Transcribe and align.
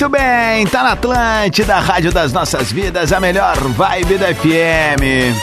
Muito 0.00 0.16
bem, 0.16 0.66
tá 0.66 0.82
na 0.82 0.92
Atlântida, 0.92 1.78
Rádio 1.78 2.10
das 2.10 2.32
Nossas 2.32 2.72
Vidas, 2.72 3.12
a 3.12 3.20
melhor 3.20 3.54
vibe 3.58 4.16
da 4.16 4.34
FM. 4.34 5.36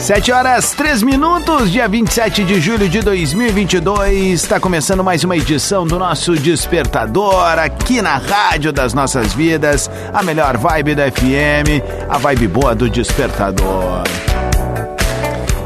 Sete 0.00 0.32
horas, 0.32 0.70
três 0.70 1.02
minutos, 1.02 1.70
dia 1.70 1.86
27 1.86 2.42
de 2.42 2.58
julho 2.58 2.88
de 2.88 3.02
2022. 3.02 4.42
Está 4.42 4.58
começando 4.58 5.04
mais 5.04 5.22
uma 5.24 5.36
edição 5.36 5.86
do 5.86 5.98
nosso 5.98 6.34
Despertador 6.34 7.58
aqui 7.58 8.00
na 8.00 8.16
Rádio 8.16 8.72
das 8.72 8.94
Nossas 8.94 9.34
Vidas, 9.34 9.90
a 10.10 10.22
melhor 10.22 10.56
vibe 10.56 10.94
da 10.94 11.12
FM, 11.12 11.84
a 12.08 12.16
vibe 12.16 12.48
boa 12.48 12.74
do 12.74 12.88
Despertador. 12.88 14.04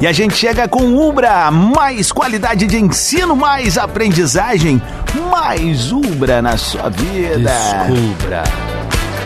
E 0.00 0.06
a 0.06 0.12
gente 0.12 0.34
chega 0.34 0.68
com 0.68 0.96
Ubra, 0.96 1.50
mais 1.50 2.10
qualidade 2.12 2.66
de 2.66 2.76
ensino, 2.78 3.34
mais 3.36 3.78
aprendizagem, 3.78 4.82
mais 5.30 5.92
Ubra 5.92 6.42
na 6.42 6.56
sua 6.56 6.88
vida. 6.90 7.50
Descubra. 7.88 8.44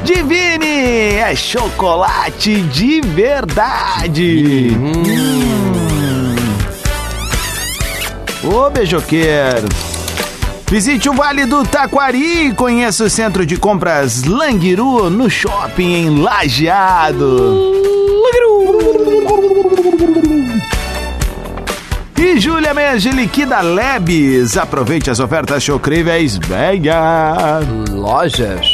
Divine 0.04 1.16
é 1.16 1.34
chocolate 1.34 2.60
de 2.62 3.00
verdade. 3.00 4.76
Hum. 4.78 6.36
Ô 8.44 8.70
beijoqueiro. 8.70 9.68
Visite 10.70 11.08
o 11.08 11.14
Vale 11.14 11.46
do 11.46 11.64
Taquari 11.64 12.48
e 12.48 12.54
conheça 12.54 13.04
o 13.04 13.10
centro 13.10 13.44
de 13.44 13.56
compras 13.56 14.24
Languiru 14.24 15.08
no 15.10 15.28
shopping 15.28 15.94
em 15.94 16.20
Lajeado. 16.20 17.87
E 22.20 22.36
Júlia 22.40 22.74
Mege 22.74 23.10
liquida 23.10 23.60
Lebes. 23.60 24.56
Aproveite 24.56 25.08
as 25.08 25.20
ofertas 25.20 25.62
chocríveis. 25.62 26.36
Venha! 26.36 27.60
Lojas 27.92 28.66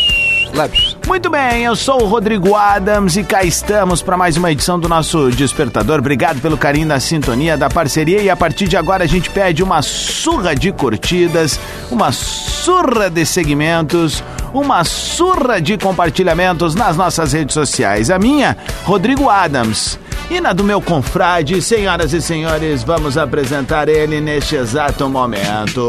Lebes. 0.55 0.94
Muito 1.07 1.29
bem, 1.29 1.65
eu 1.65 1.77
sou 1.77 2.03
o 2.03 2.07
Rodrigo 2.07 2.55
Adams 2.55 3.17
e 3.17 3.23
cá 3.23 3.45
estamos 3.45 4.01
para 4.01 4.17
mais 4.17 4.37
uma 4.39 4.51
edição 4.51 4.81
do 4.81 4.89
nosso 4.89 5.31
Despertador. 5.31 5.99
Obrigado 5.99 6.41
pelo 6.41 6.57
carinho 6.57 6.89
da 6.89 6.99
sintonia, 6.99 7.59
da 7.59 7.69
parceria 7.69 8.23
e 8.23 8.31
a 8.31 8.37
partir 8.37 8.67
de 8.67 8.77
agora 8.77 9.05
a 9.05 9.07
gente 9.07 9.29
pede 9.29 9.63
uma 9.63 9.83
surra 9.83 10.55
de 10.55 10.73
curtidas, 10.73 11.61
uma 11.91 12.11
surra 12.11 13.11
de 13.11 13.25
segmentos, 13.27 14.25
uma 14.53 14.83
surra 14.83 15.61
de 15.61 15.77
compartilhamentos 15.77 16.75
nas 16.75 16.97
nossas 16.97 17.33
redes 17.35 17.53
sociais. 17.53 18.11
A 18.11 18.19
minha, 18.19 18.57
Rodrigo 18.85 19.29
Adams. 19.29 19.99
E 20.31 20.41
na 20.41 20.55
do 20.55 20.65
meu 20.65 20.81
confrade, 20.81 21.61
senhoras 21.61 22.15
e 22.15 22.23
senhores, 22.23 22.83
vamos 22.83 23.19
apresentar 23.19 23.91
ele 23.91 24.23
neste 24.23 24.57
exato 24.57 25.07
momento. 25.09 25.87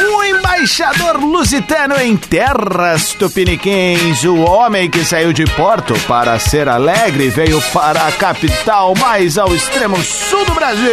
O 0.00 0.24
embaixador 0.58 1.20
lusitano 1.20 2.00
em 2.00 2.16
terras 2.16 3.14
tupiniquins, 3.14 4.24
o 4.24 4.38
homem 4.38 4.90
que 4.90 5.04
saiu 5.04 5.32
de 5.32 5.44
Porto 5.44 5.94
para 6.08 6.36
ser 6.40 6.68
alegre 6.68 7.28
veio 7.28 7.62
para 7.72 8.08
a 8.08 8.12
capital 8.12 8.92
mais 8.96 9.38
ao 9.38 9.54
extremo 9.54 9.96
sul 10.02 10.44
do 10.44 10.54
Brasil. 10.54 10.88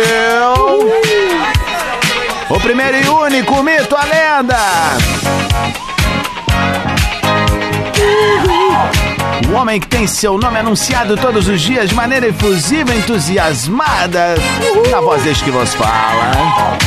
O 2.47 2.59
primeiro 2.59 2.95
e 2.95 3.09
único 3.09 3.63
mito, 3.63 3.95
a 3.95 4.03
lenda. 4.03 4.57
O 9.49 9.53
homem 9.53 9.79
que 9.79 9.87
tem 9.87 10.05
seu 10.05 10.37
nome 10.37 10.59
anunciado 10.59 11.17
todos 11.17 11.47
os 11.47 11.59
dias 11.59 11.89
de 11.89 11.95
maneira 11.95 12.27
efusiva, 12.27 12.93
entusiasmada, 12.93 14.35
na 14.91 15.01
voz 15.01 15.23
deste 15.23 15.43
que 15.43 15.49
vos 15.49 15.73
fala. 15.73 16.77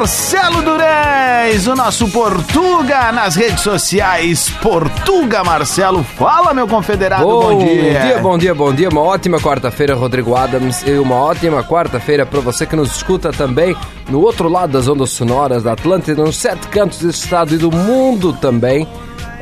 Marcelo 0.00 0.62
Durez, 0.62 1.66
o 1.66 1.74
nosso 1.74 2.08
Portuga 2.08 3.12
nas 3.12 3.36
redes 3.36 3.60
sociais. 3.60 4.48
Portuga 4.62 5.44
Marcelo, 5.44 6.02
fala 6.02 6.54
meu 6.54 6.66
confederado, 6.66 7.22
bom, 7.22 7.40
bom 7.42 7.58
dia. 7.58 7.82
Bom 7.82 8.00
dia, 8.00 8.18
bom 8.18 8.38
dia, 8.38 8.54
bom 8.54 8.72
dia. 8.72 8.88
Uma 8.88 9.02
ótima 9.02 9.38
quarta-feira, 9.38 9.94
Rodrigo 9.94 10.34
Adams, 10.34 10.82
e 10.86 10.92
uma 10.92 11.16
ótima 11.16 11.62
quarta-feira 11.62 12.24
para 12.24 12.40
você 12.40 12.64
que 12.64 12.74
nos 12.74 12.96
escuta 12.96 13.30
também 13.30 13.76
no 14.08 14.22
outro 14.22 14.48
lado 14.48 14.72
das 14.72 14.88
ondas 14.88 15.10
sonoras 15.10 15.64
da 15.64 15.72
Atlântida, 15.72 16.24
nos 16.24 16.36
sete 16.36 16.66
cantos 16.68 17.00
desse 17.00 17.24
estado 17.24 17.54
e 17.54 17.58
do 17.58 17.70
mundo 17.70 18.32
também. 18.32 18.88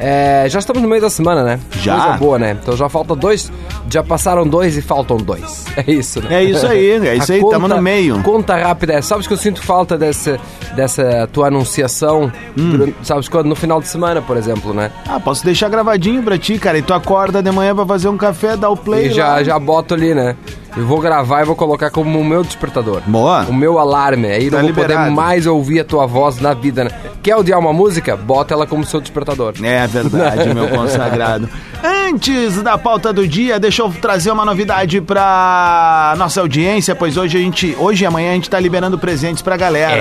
É, 0.00 0.46
já 0.48 0.60
estamos 0.60 0.80
no 0.80 0.88
meio 0.88 1.02
da 1.02 1.10
semana, 1.10 1.42
né? 1.42 1.58
Já. 1.82 1.98
Coisa 2.00 2.16
boa, 2.18 2.38
né? 2.38 2.56
Então 2.62 2.76
já 2.76 2.88
falta 2.88 3.16
dois, 3.16 3.50
já 3.90 4.02
passaram 4.02 4.46
dois 4.46 4.76
e 4.76 4.82
faltam 4.82 5.16
dois. 5.16 5.66
É 5.78 5.90
isso, 5.92 6.20
né? 6.22 6.34
É 6.34 6.44
isso 6.44 6.66
aí, 6.66 6.90
é 7.06 7.14
isso 7.16 7.32
aí, 7.32 7.40
tamo 7.48 7.66
no 7.68 7.80
meio. 7.80 8.20
Conta 8.22 8.56
rápida, 8.56 8.94
é, 8.94 9.02
sabes 9.02 9.26
que 9.26 9.32
eu 9.32 9.36
sinto 9.36 9.62
falta 9.62 9.96
dessa, 9.98 10.38
dessa 10.74 11.28
tua 11.32 11.46
anunciação, 11.48 12.32
Hum. 12.56 12.70
durante- 12.70 12.96
sabes 13.02 13.28
quando? 13.28 13.46
No 13.46 13.54
final 13.56 13.80
de 13.80 13.88
semana, 13.88 14.20
por 14.22 14.36
exemplo, 14.36 14.72
né? 14.74 14.90
Ah, 15.08 15.20
posso 15.20 15.44
deixar 15.44 15.68
gravadinho 15.68 16.22
pra 16.22 16.36
ti, 16.38 16.58
cara. 16.58 16.78
E 16.78 16.82
tu 16.82 16.92
acorda 16.94 17.42
de 17.42 17.50
manhã 17.50 17.74
pra 17.74 17.86
fazer 17.86 18.08
um 18.08 18.16
café, 18.16 18.56
dá 18.56 18.68
o 18.68 18.76
play. 18.76 19.06
E 19.08 19.10
já, 19.12 19.28
lá. 19.28 19.42
já 19.42 19.58
boto 19.58 19.94
ali, 19.94 20.14
né? 20.14 20.36
Eu 20.78 20.86
vou 20.86 21.00
gravar 21.00 21.42
e 21.42 21.44
vou 21.44 21.56
colocar 21.56 21.90
como 21.90 22.20
o 22.20 22.24
meu 22.24 22.44
despertador. 22.44 23.02
Boa. 23.04 23.44
O 23.48 23.52
meu 23.52 23.80
alarme. 23.80 24.28
Aí 24.28 24.48
Tá 24.48 24.58
não 24.58 24.66
vou 24.66 24.74
poder 24.74 24.88
liberado. 24.90 25.10
mais 25.10 25.44
ouvir 25.44 25.80
a 25.80 25.84
tua 25.84 26.06
voz 26.06 26.38
na 26.40 26.54
vida, 26.54 26.84
né? 26.84 26.90
Quer 27.20 27.34
odiar 27.34 27.58
uma 27.58 27.72
música? 27.72 28.16
Bota 28.16 28.54
ela 28.54 28.64
como 28.64 28.84
seu 28.86 29.00
despertador. 29.00 29.54
É 29.60 29.86
verdade, 29.88 30.54
meu 30.54 30.68
consagrado. 30.68 31.48
Antes 31.82 32.62
da 32.62 32.78
pauta 32.78 33.12
do 33.12 33.26
dia, 33.26 33.58
deixa 33.58 33.82
eu 33.82 33.90
trazer 33.90 34.30
uma 34.30 34.44
novidade 34.44 35.00
pra 35.00 36.14
nossa 36.16 36.40
audiência, 36.40 36.94
pois 36.94 37.16
hoje 37.16 37.36
a 37.36 37.40
gente, 37.40 37.76
hoje 37.76 38.04
e 38.04 38.06
amanhã 38.06 38.30
a 38.30 38.34
gente 38.34 38.48
tá 38.48 38.60
liberando 38.60 38.96
presentes 38.98 39.42
pra 39.42 39.56
galera. 39.56 39.96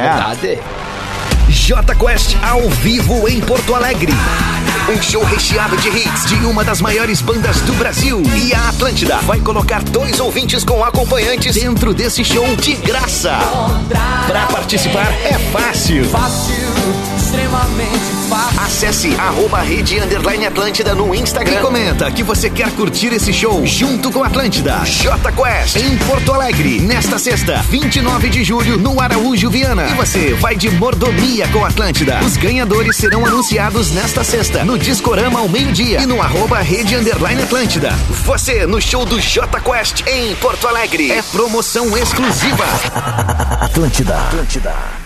verdade. 0.00 0.58
J 1.50 1.94
Quest 1.94 2.36
ao 2.42 2.62
vivo 2.70 3.28
em 3.28 3.38
Porto 3.40 3.74
Alegre. 3.74 4.12
Um 4.92 5.00
show 5.00 5.24
recheado 5.24 5.74
de 5.78 5.88
hits 5.88 6.26
de 6.26 6.34
uma 6.44 6.62
das 6.62 6.82
maiores 6.82 7.22
bandas 7.22 7.62
do 7.62 7.72
Brasil. 7.74 8.22
E 8.36 8.52
a 8.52 8.68
Atlântida 8.68 9.16
vai 9.22 9.40
colocar 9.40 9.82
dois 9.82 10.20
ouvintes 10.20 10.64
com 10.64 10.84
acompanhantes 10.84 11.54
dentro 11.54 11.94
desse 11.94 12.22
show 12.22 12.54
de 12.56 12.74
graça. 12.74 13.38
Pra 14.26 14.46
participar 14.48 15.10
é 15.24 15.38
fácil. 15.50 16.04
Fácil, 16.04 16.54
extremamente 17.16 18.11
Acesse 18.34 19.14
arroba 19.16 19.60
Rede 19.60 19.98
Underline 19.98 20.46
Atlântida 20.46 20.94
no 20.94 21.14
Instagram. 21.14 21.58
E 21.58 21.62
comenta 21.62 22.10
que 22.10 22.22
você 22.22 22.48
quer 22.48 22.70
curtir 22.72 23.08
esse 23.08 23.32
show 23.32 23.64
junto 23.66 24.10
com 24.10 24.24
a 24.24 24.26
Atlântida. 24.26 24.80
J 24.84 25.32
Quest 25.32 25.76
em 25.76 25.96
Porto 25.98 26.32
Alegre, 26.32 26.80
nesta 26.80 27.18
sexta, 27.18 27.58
29 27.68 28.28
de 28.30 28.42
julho, 28.42 28.78
no 28.78 29.00
Araújo 29.00 29.50
Viana. 29.50 29.86
E 29.88 29.94
você 29.94 30.32
vai 30.34 30.56
de 30.56 30.70
mordomia 30.70 31.46
com 31.48 31.64
a 31.64 31.68
Atlântida. 31.68 32.20
Os 32.24 32.36
ganhadores 32.36 32.96
serão 32.96 33.26
anunciados 33.26 33.90
nesta 33.90 34.24
sexta, 34.24 34.64
no 34.64 34.78
Discorama 34.78 35.40
ao 35.40 35.48
meio-dia 35.48 36.00
e 36.00 36.06
no 36.06 36.22
arroba 36.22 36.60
Rede 36.60 36.96
Underline 36.96 37.42
Atlântida. 37.42 37.90
Você 38.24 38.66
no 38.66 38.80
show 38.80 39.04
do 39.04 39.20
J 39.20 39.60
Quest 39.60 40.06
em 40.06 40.34
Porto 40.36 40.66
Alegre. 40.66 41.10
É 41.10 41.22
promoção 41.22 41.96
exclusiva. 41.98 42.64
Atlântida, 43.60 44.16
Atlântida. 44.16 45.01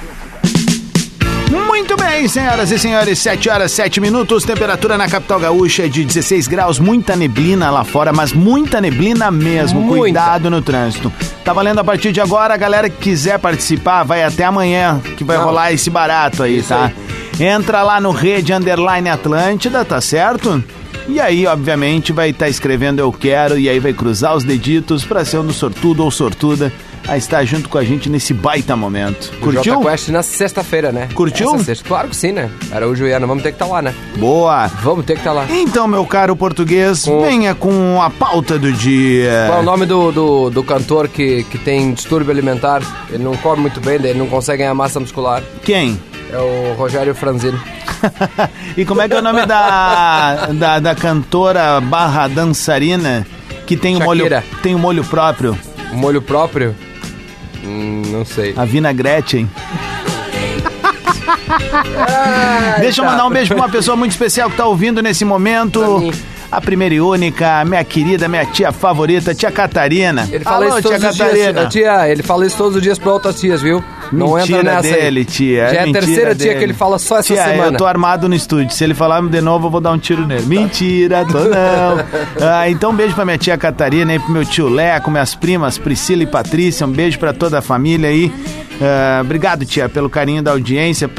Muito 1.51 1.97
bem, 1.97 2.27
senhoras 2.27 2.71
e 2.73 2.79
senhores, 2.79 3.19
7 3.21 3.49
horas 3.49 3.73
7 3.73 4.01
minutos, 4.01 4.45
temperatura 4.45 4.99
na 4.99 5.09
capital 5.09 5.39
gaúcha 5.39 5.85
é 5.85 5.89
de 5.89 6.05
16 6.05 6.49
graus, 6.49 6.79
muita 6.79 7.15
neblina 7.15 7.71
lá 7.71 7.85
fora, 7.85 8.13
mas 8.13 8.33
muita 8.33 8.81
neblina 8.81 9.31
mesmo. 9.31 9.81
Muita. 9.81 9.99
Cuidado 9.99 10.51
no 10.51 10.61
trânsito. 10.61 11.13
Tá 11.45 11.53
valendo 11.53 11.79
a 11.79 11.85
partir 11.85 12.13
de 12.13 12.21
agora, 12.21 12.55
a 12.55 12.57
galera 12.57 12.91
que 12.91 12.97
quiser 12.97 13.39
participar, 13.39 14.03
vai 14.03 14.25
até 14.25 14.45
amanhã 14.45 15.01
que 15.17 15.23
vai 15.23 15.37
Não. 15.37 15.45
rolar 15.45 15.73
esse 15.73 15.89
barato 15.89 16.43
aí, 16.43 16.59
Isso 16.59 16.71
tá? 16.71 16.91
Entra 17.39 17.83
lá 17.83 18.01
no 18.01 18.11
Rede 18.11 18.53
Underline 18.53 19.09
Atlântida, 19.09 19.85
tá 19.85 20.01
certo? 20.01 20.63
E 21.09 21.21
aí, 21.21 21.47
obviamente, 21.47 22.13
vai 22.13 22.31
estar 22.31 22.49
escrevendo 22.49 22.99
Eu 22.99 23.13
Quero 23.13 23.57
e 23.59 23.69
aí 23.69 23.79
vai 23.79 23.93
cruzar 23.93 24.35
os 24.35 24.43
deditos 24.43 25.05
pra 25.05 25.25
ser 25.25 25.39
um 25.39 25.53
sortudo 25.53 26.03
ou 26.03 26.11
sortuda 26.11 26.73
a 27.09 27.17
estar 27.17 27.45
junto 27.45 27.69
com 27.69 27.79
a 27.79 27.85
gente 27.85 28.09
nesse 28.09 28.35
baita 28.35 28.77
momento. 28.77 29.33
O 29.39 29.45
Curtiu? 29.45 29.75
Jota 29.75 29.91
Quest 29.91 30.09
na 30.09 30.23
sexta-feira, 30.23 30.93
né? 30.93 31.09
Curtiu? 31.15 31.55
Essa 31.55 31.65
sexta. 31.65 31.85
Claro 31.89 32.09
que 32.09 32.17
sim, 32.17 32.33
né? 32.33 32.51
Araújo 32.73 33.07
e 33.07 33.13
Ana, 33.13 33.27
vamos 33.27 33.43
ter 33.43 33.51
que 33.51 33.57
estar 33.57 33.67
lá, 33.67 33.81
né? 33.81 33.95
Boa! 34.17 34.67
Vamos 34.83 35.05
ter 35.05 35.15
que 35.15 35.21
estar 35.21 35.33
lá. 35.33 35.47
Então, 35.51 35.87
meu 35.87 36.05
caro 36.05 36.35
português, 36.37 37.05
Com- 37.05 37.23
venha 37.23 37.55
com 37.55 38.01
a 38.03 38.11
pauta 38.11 38.59
do 38.59 38.73
dia. 38.73 39.45
Qual 39.47 39.59
é 39.59 39.63
o 39.63 39.65
nome 39.65 39.87
do, 39.87 40.11
do, 40.13 40.51
do 40.51 40.63
cantor 40.63 41.09
que, 41.09 41.45
que 41.45 41.59
tem 41.59 41.93
distúrbio 41.93 42.33
alimentar? 42.33 42.83
Ele 43.11 43.23
não 43.23 43.37
come 43.37 43.63
muito 43.63 43.81
bem, 43.81 43.95
ele 43.95 44.15
não 44.15 44.27
consegue 44.27 44.59
ganhar 44.59 44.75
massa 44.75 44.99
muscular. 45.01 45.43
Quem? 45.63 46.01
É 46.33 46.39
o 46.39 46.75
Rogério 46.77 47.15
Franzino. 47.15 47.61
e 48.77 48.85
como 48.85 49.01
é 49.01 49.09
que 49.09 49.15
é 49.15 49.19
o 49.19 49.23
nome 49.23 49.47
da, 49.47 50.49
da, 50.53 50.79
da 50.81 50.95
cantora 50.95 51.81
barra 51.81 52.27
dançarina 52.29 53.27
que 53.65 53.77
tem 53.77 53.97
o 53.97 54.01
molho, 54.01 54.27
tem 54.63 54.75
o 54.75 54.79
molho 54.79 55.05
próprio? 55.05 55.57
O 55.93 55.97
molho 55.97 56.21
próprio? 56.21 56.75
Hum, 57.67 58.03
não 58.07 58.25
sei. 58.25 58.55
A 58.57 58.65
Vina 58.65 58.93
Gretchen. 58.93 59.49
Deixa 62.81 63.01
eu 63.01 63.05
tá. 63.05 63.11
mandar 63.11 63.27
um 63.27 63.31
beijo 63.31 63.49
pra 63.49 63.57
uma 63.65 63.69
pessoa 63.69 63.97
muito 63.97 64.13
especial 64.13 64.51
que 64.51 64.57
tá 64.57 64.67
ouvindo 64.67 65.03
nesse 65.03 65.25
momento. 65.25 66.13
A 66.51 66.61
primeira 66.61 66.95
e 66.95 67.01
única, 67.01 67.65
minha 67.65 67.83
querida, 67.83 68.29
minha 68.29 68.47
tia 68.47 68.71
favorita, 68.71 69.35
tia 69.35 69.51
Catarina. 69.51 70.29
Ele 70.31 70.45
fala 70.45 70.67
Alô, 70.67 70.79
isso 70.79 70.89
tia 70.89 70.99
todos 71.01 71.13
os 71.13 71.19
Catarina. 71.19 71.53
dias. 71.53 71.73
Tia, 71.73 72.09
ele 72.09 72.23
fala 72.23 72.47
isso 72.47 72.57
todos 72.57 72.77
os 72.77 72.83
dias 72.83 72.99
pra 72.99 73.13
outras 73.13 73.41
tias, 73.41 73.61
viu? 73.61 73.83
Não 74.13 74.35
Mentira 74.35 74.59
entra 74.61 74.75
nessa. 74.77 74.89
aí. 74.89 75.01
dele, 75.03 75.25
tia. 75.25 75.69
Já 75.69 75.75
é 75.75 75.89
a 75.89 75.93
terceira 75.93 76.35
tia 76.35 76.47
dele. 76.49 76.59
que 76.59 76.65
ele 76.65 76.73
fala 76.75 76.99
só 76.99 77.19
essa 77.19 77.35
tia, 77.35 77.45
semana. 77.45 77.73
eu 77.73 77.77
tô 77.77 77.87
armado 77.87 78.29
no 78.29 78.35
estúdio. 78.35 78.71
Se 78.75 78.85
ele 78.85 78.95
falar 78.95 79.21
de 79.23 79.41
novo, 79.41 79.67
eu 79.67 79.71
vou 79.71 79.81
dar 79.81 79.93
um 79.93 79.99
tiro 79.99 80.27
nele. 80.27 80.47
Mentira, 80.47 81.25
tô 81.25 81.39
não. 81.39 81.97
Ah, 82.49 82.69
então, 82.71 82.91
um 82.91 82.95
beijo 82.95 83.15
pra 83.15 83.25
minha 83.25 83.39
tia 83.39 83.57
Catarina 83.57 84.15
e 84.15 84.19
pro 84.19 84.31
meu 84.31 84.45
tio 84.45 84.69
Leco, 84.69 85.11
minhas 85.11 85.35
primas 85.35 85.79
Priscila 85.79 86.23
e 86.23 86.27
Patrícia. 86.27 86.87
Um 86.87 86.91
beijo 86.91 87.19
pra 87.19 87.33
toda 87.33 87.59
a 87.59 87.63
família 87.63 88.09
aí. 88.09 88.33
Ah, 88.81 89.21
obrigado, 89.23 89.65
tia, 89.65 89.89
pelo 89.89 90.09
carinho 90.11 90.43
da 90.43 90.51
audiência. 90.53 91.11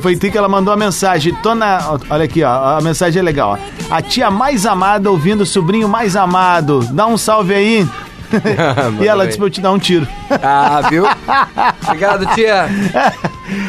Foi 0.00 0.16
tu 0.16 0.30
que 0.30 0.36
ela 0.36 0.48
mandou 0.48 0.72
a 0.74 0.76
mensagem. 0.76 1.34
Tô 1.42 1.54
na. 1.54 1.98
Olha 2.10 2.24
aqui, 2.24 2.42
ó. 2.42 2.76
A 2.78 2.80
mensagem 2.80 3.20
é 3.20 3.22
legal, 3.22 3.58
ó. 3.60 3.94
A 3.94 4.02
tia 4.02 4.30
mais 4.30 4.66
amada 4.66 5.10
ouvindo 5.10 5.42
o 5.42 5.46
sobrinho 5.46 5.88
mais 5.88 6.16
amado. 6.16 6.80
Dá 6.92 7.06
um 7.06 7.16
salve 7.16 7.54
aí. 7.54 7.86
e 9.00 9.06
ela 9.08 9.20
bem. 9.22 9.26
disse 9.28 9.38
pra 9.38 9.46
eu 9.46 9.50
te 9.50 9.60
dar 9.60 9.72
um 9.72 9.78
tiro. 9.78 10.06
Ah, 10.42 10.82
viu? 10.88 11.04
Obrigado, 11.86 12.26
tia. 12.34 12.66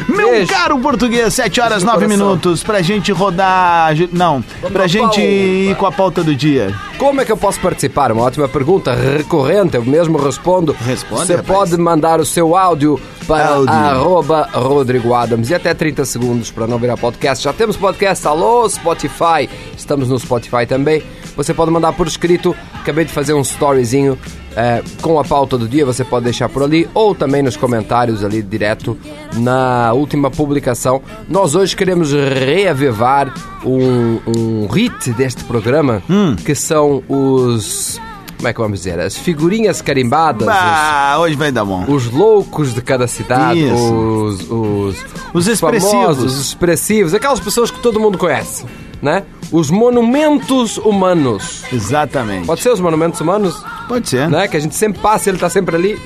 Meu 0.08 0.30
Beijo. 0.30 0.52
caro 0.52 0.78
português, 0.78 1.32
7 1.34 1.60
horas 1.60 1.82
Beijo 1.82 1.86
no 1.86 1.92
9 1.92 2.04
coração. 2.06 2.26
minutos 2.28 2.62
pra 2.62 2.82
gente 2.82 3.12
rodar. 3.12 3.92
Não, 4.12 4.42
pra 4.60 4.70
pra 4.70 4.86
gente 4.86 5.02
pauta. 5.02 5.20
ir 5.20 5.76
com 5.76 5.86
a 5.86 5.92
pauta 5.92 6.22
do 6.24 6.34
dia. 6.34 6.74
Como 6.98 7.20
é 7.20 7.24
que 7.24 7.30
eu 7.32 7.36
posso 7.36 7.60
participar? 7.60 8.10
Uma 8.12 8.24
ótima 8.24 8.48
pergunta, 8.48 8.92
recorrente, 8.94 9.76
eu 9.76 9.84
mesmo 9.84 10.18
respondo. 10.18 10.76
Responde, 10.84 11.26
Você 11.26 11.36
rapaz. 11.36 11.58
pode 11.70 11.76
mandar 11.80 12.20
o 12.20 12.24
seu 12.24 12.56
áudio 12.56 13.00
para 13.28 13.48
Áudio. 13.54 13.72
arroba 13.74 14.48
Rodrigo 14.52 15.12
Adams 15.14 15.50
e 15.50 15.54
até 15.54 15.74
30 15.74 16.04
segundos 16.06 16.50
para 16.50 16.66
não 16.66 16.78
virar 16.78 16.96
podcast. 16.96 17.44
Já 17.44 17.52
temos 17.52 17.76
podcast, 17.76 18.26
alô 18.26 18.68
Spotify, 18.68 19.48
estamos 19.76 20.08
no 20.08 20.18
Spotify 20.18 20.66
também. 20.66 21.02
Você 21.36 21.52
pode 21.54 21.70
mandar 21.70 21.92
por 21.92 22.06
escrito, 22.08 22.56
acabei 22.74 23.04
de 23.04 23.12
fazer 23.12 23.34
um 23.34 23.42
storyzinho 23.42 24.18
eh, 24.56 24.82
com 25.02 25.20
a 25.20 25.24
pauta 25.24 25.56
do 25.58 25.68
dia, 25.68 25.84
você 25.86 26.02
pode 26.04 26.24
deixar 26.24 26.48
por 26.48 26.62
ali 26.64 26.88
ou 26.94 27.14
também 27.14 27.42
nos 27.42 27.56
comentários 27.56 28.24
ali 28.24 28.42
direto 28.42 28.98
na 29.36 29.92
última 29.92 30.30
publicação. 30.30 31.00
Nós 31.28 31.54
hoje 31.54 31.76
queremos 31.76 32.12
reavivar 32.12 33.32
um, 33.64 34.18
um 34.26 34.66
hit 34.68 35.12
deste 35.12 35.44
programa, 35.44 36.02
Hum. 36.10 36.34
que 36.34 36.54
são 36.54 37.02
os... 37.08 38.00
Como 38.38 38.48
é 38.48 38.52
que 38.52 38.60
vamos 38.60 38.78
dizer? 38.78 38.98
As 39.00 39.16
figurinhas 39.16 39.82
carimbadas, 39.82 40.42
os- 40.42 40.54
Bah, 40.54 41.16
hoje 41.18 41.34
vai 41.34 41.50
dar 41.52 41.64
bom. 41.64 41.84
os 41.88 42.10
loucos 42.10 42.72
de 42.72 42.80
cada 42.80 43.06
cidade, 43.08 43.58
Isso. 43.66 43.74
os, 43.94 44.40
os, 44.50 44.96
Os 45.34 45.46
expressivos. 45.48 45.90
famosos, 45.92 46.24
os 46.24 46.40
expressivos, 46.46 47.14
aquelas 47.14 47.40
pessoas 47.40 47.70
que 47.70 47.80
todo 47.80 47.98
mundo 47.98 48.16
conhece, 48.16 48.64
né? 49.02 49.24
Os 49.50 49.70
monumentos 49.70 50.76
humanos. 50.76 51.64
Exatamente. 51.72 52.46
Pode 52.46 52.60
ser 52.60 52.70
os 52.70 52.78
monumentos 52.80 53.20
humanos, 53.20 53.60
Pode 53.88 54.08
ser. 54.08 54.28
né? 54.28 54.46
Que 54.46 54.56
a 54.56 54.60
gente 54.60 54.74
sempre 54.76 55.00
passa 55.00 55.28
e 55.28 55.32
ele 55.32 55.38
tá 55.38 55.48
sempre 55.50 55.74
ali. 55.74 56.00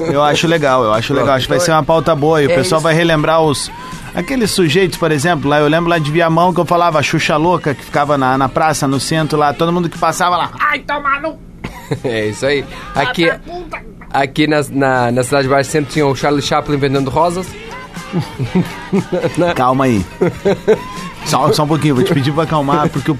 Eu 0.00 0.22
acho 0.22 0.46
legal, 0.46 0.84
eu 0.84 0.92
acho 0.92 1.08
Pronto, 1.08 1.20
legal. 1.20 1.36
Acho 1.36 1.46
que 1.46 1.52
vai 1.52 1.60
ser 1.60 1.72
uma 1.72 1.82
pauta 1.82 2.14
boa 2.14 2.40
e 2.42 2.46
o 2.46 2.50
é 2.50 2.54
pessoal 2.54 2.78
isso. 2.78 2.84
vai 2.84 2.94
relembrar 2.94 3.42
os. 3.42 3.70
Aqueles 4.14 4.52
sujeitos, 4.52 4.96
por 4.96 5.10
exemplo, 5.10 5.50
lá 5.50 5.58
eu 5.58 5.66
lembro 5.68 5.90
lá 5.90 5.98
de 5.98 6.08
Viamão 6.10 6.54
que 6.54 6.60
eu 6.60 6.64
falava 6.64 6.98
a 7.00 7.02
Xuxa 7.02 7.36
Louca, 7.36 7.74
que 7.74 7.84
ficava 7.84 8.16
na, 8.16 8.38
na 8.38 8.48
praça, 8.48 8.86
no 8.86 9.00
centro 9.00 9.36
lá, 9.36 9.52
todo 9.52 9.72
mundo 9.72 9.88
que 9.88 9.98
passava 9.98 10.36
lá. 10.36 10.50
é 12.04 12.26
isso 12.28 12.46
aí. 12.46 12.64
Aqui, 12.94 13.30
aqui 14.10 14.46
na, 14.46 14.64
na, 14.70 15.12
na 15.12 15.22
Cidade 15.22 15.48
Baixa 15.48 15.70
sempre 15.70 15.92
tinha 15.92 16.06
o 16.06 16.14
Charlie 16.14 16.42
Chaplin 16.42 16.76
vendendo 16.76 17.10
rosas. 17.10 17.46
Calma 19.56 19.84
aí. 19.84 20.04
Só, 21.26 21.50
só 21.54 21.64
um 21.64 21.68
pouquinho, 21.68 21.94
vou 21.94 22.04
te 22.04 22.12
pedir 22.12 22.32
pra 22.32 22.42
acalmar, 22.42 22.86
porque 22.90 23.10
o, 23.10 23.18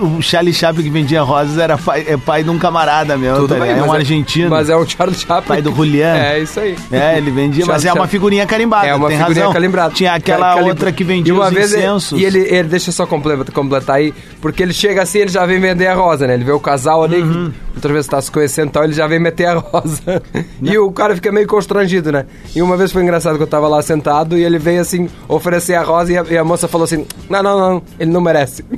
o 0.00 0.20
Charlie 0.22 0.52
Chaplin 0.54 0.84
que 0.84 0.90
vendia 0.90 1.22
rosas 1.22 1.58
era 1.58 1.76
pai, 1.78 2.04
é 2.08 2.16
pai 2.16 2.42
de 2.44 2.50
um 2.50 2.58
camarada 2.58 3.16
meu, 3.16 3.46
tá 3.48 3.54
ligado? 3.54 3.78
é 3.78 3.82
um 3.82 3.86
mas 3.88 3.96
argentino. 3.96 4.50
Mas 4.50 4.70
é 4.70 4.76
um 4.76 4.86
Charlie 4.86 5.16
Chaplin. 5.18 5.46
Pai 5.48 5.62
do 5.62 5.72
Julian. 5.74 6.14
É, 6.16 6.38
isso 6.40 6.58
aí. 6.60 6.76
É, 6.92 7.16
ele 7.18 7.30
vendia, 7.30 7.64
mas 7.66 7.84
é 7.84 7.92
uma 7.92 8.06
figurinha 8.06 8.46
carimbada, 8.46 8.86
É 8.86 8.94
uma 8.94 9.08
tem 9.08 9.16
figurinha 9.18 9.42
razão. 9.44 9.52
calibrada. 9.52 9.94
Tinha 9.94 10.12
aquela 10.14 10.56
outra 10.56 10.90
que 10.92 11.04
vendia 11.04 11.32
e 11.32 11.36
uma 11.36 11.48
os 11.48 11.52
vez 11.54 11.72
ele- 11.72 11.82
incensos. 11.82 12.20
E 12.20 12.24
ele, 12.24 12.40
ele 12.40 12.68
deixa 12.68 12.90
eu 12.90 12.92
só 12.94 13.06
completar, 13.06 13.96
aí, 13.96 14.12
porque 14.40 14.62
ele 14.62 14.72
chega 14.72 15.02
assim, 15.02 15.18
ele 15.18 15.30
já 15.30 15.44
vem 15.46 15.60
vender 15.60 15.86
a 15.86 15.94
rosa, 15.94 16.26
né? 16.26 16.34
Ele 16.34 16.44
vê 16.44 16.52
o 16.52 16.60
casal 16.60 17.02
ali, 17.04 17.20
Uhum. 17.22 17.52
outra 17.74 17.92
vez 17.92 18.06
tá 18.06 18.20
se 18.20 18.30
conhecendo 18.30 18.68
e 18.68 18.72
tal, 18.72 18.84
ele 18.84 18.92
já 18.92 19.06
vem 19.06 19.18
meter 19.18 19.46
a 19.46 19.54
rosa. 19.54 20.22
E 20.62 20.76
o 20.78 20.90
cara 20.90 21.14
fica 21.14 21.30
meio 21.32 21.46
constrangido, 21.46 22.10
né? 22.12 22.26
E 22.54 22.62
uma 22.62 22.76
vez 22.76 22.92
foi 22.92 23.02
engraçado 23.02 23.36
que 23.36 23.42
eu 23.42 23.46
tava 23.46 23.68
lá 23.68 23.80
sentado 23.82 24.36
e 24.38 24.42
ele 24.44 24.58
veio 24.58 24.80
assim, 24.80 25.08
oferecer 25.28 25.74
a 25.74 25.82
rosa 25.82 26.12
e 26.12 26.18
a, 26.18 26.24
e 26.30 26.36
a 26.38 26.44
moça 26.44 26.66
falou 26.68 26.84
assim: 26.84 27.06
Não, 27.28 27.42
não, 27.42 27.58
não, 27.58 27.82
ele 27.98 28.10
não 28.10 28.20
merece. 28.20 28.64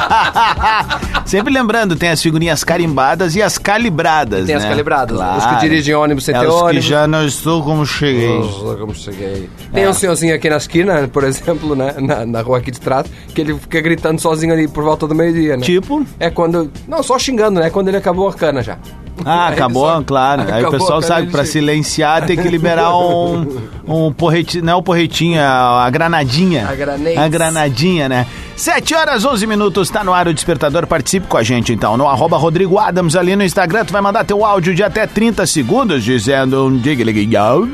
Sempre 1.24 1.52
lembrando, 1.52 1.94
tem 1.96 2.08
as 2.10 2.20
figurinhas 2.22 2.64
carimbadas 2.64 3.36
e 3.36 3.42
as 3.42 3.56
calibradas, 3.58 4.46
Tem 4.46 4.54
né? 4.56 4.62
as 4.62 4.68
calibradas, 4.68 5.16
Claro. 5.16 5.38
os 5.38 5.46
que 5.46 5.60
dirigem 5.60 5.94
ônibus 5.94 6.24
sem 6.24 6.34
é 6.34 6.40
ter 6.40 6.46
os 6.48 6.54
que 6.54 6.62
ônibus. 6.62 6.84
já 6.84 7.06
não 7.06 7.24
estou 7.24 7.62
como 7.62 7.86
cheguei. 7.86 8.28
Oh, 8.38 8.76
como 8.76 8.94
cheguei. 8.94 9.48
Tem 9.72 9.86
um 9.88 9.92
senhorzinho 9.92 10.34
aqui 10.34 10.48
na 10.50 10.56
esquina, 10.56 11.08
por 11.08 11.24
exemplo, 11.24 11.74
né? 11.76 11.94
Na, 11.98 12.26
na 12.26 12.42
rua 12.42 12.58
aqui 12.58 12.70
de 12.70 12.80
trás, 12.80 13.06
que 13.34 13.40
ele 13.40 13.54
fica 13.54 13.80
gritando 13.80 14.20
sozinho 14.20 14.52
ali 14.52 14.66
por 14.66 14.82
volta 14.82 15.06
do 15.06 15.14
meio-dia, 15.14 15.56
né? 15.56 15.62
Tipo? 15.62 16.04
É 16.18 16.30
quando. 16.30 16.70
Não, 16.88 17.02
só 17.02 17.18
xingando, 17.18 17.60
né? 17.60 17.70
Quando 17.70 17.88
ele 17.88 17.96
acabou 17.96 18.28
a 18.28 18.34
cana 18.34 18.62
já. 18.62 18.76
Ah, 19.24 19.48
acabou, 19.54 19.86
só- 19.86 20.02
claro. 20.02 20.42
Aí 20.42 20.48
o 20.48 20.68
acabou 20.68 20.70
pessoal 20.80 21.02
sabe, 21.02 21.30
chega. 21.30 21.44
silenciar 21.44 22.26
tem 22.26 22.36
que 22.36 22.48
liberar 22.48 22.96
um, 22.96 23.58
um 23.90 24.12
porretinho, 24.12 24.64
não 24.64 24.72
é 24.72 24.76
o 24.76 24.82
porretinho, 24.82 25.38
é 25.38 25.44
a 25.44 25.88
granadinha. 25.90 26.68
A 26.68 26.74
granate. 26.74 27.18
A 27.18 27.28
granadinha, 27.28 28.08
né? 28.08 28.26
7 28.56 28.94
horas 28.94 29.24
11 29.24 29.46
minutos, 29.46 29.88
tá 29.88 30.04
no 30.04 30.12
ar 30.12 30.28
o 30.28 30.34
Despertador, 30.34 30.86
participe 30.86 31.26
com 31.26 31.36
a 31.36 31.42
gente 31.42 31.72
então, 31.72 31.96
no 31.96 32.06
arroba 32.06 32.36
Rodrigo 32.36 32.78
Adams 32.78 33.16
ali 33.16 33.34
no 33.34 33.42
Instagram, 33.42 33.84
tu 33.84 33.92
vai 33.92 34.02
mandar 34.02 34.24
teu 34.24 34.44
áudio 34.44 34.74
de 34.74 34.82
até 34.82 35.06
30 35.06 35.46
segundos 35.46 36.04
dizendo 36.04 36.66
um 36.66 36.76
diga-liga-iau. 36.76 37.66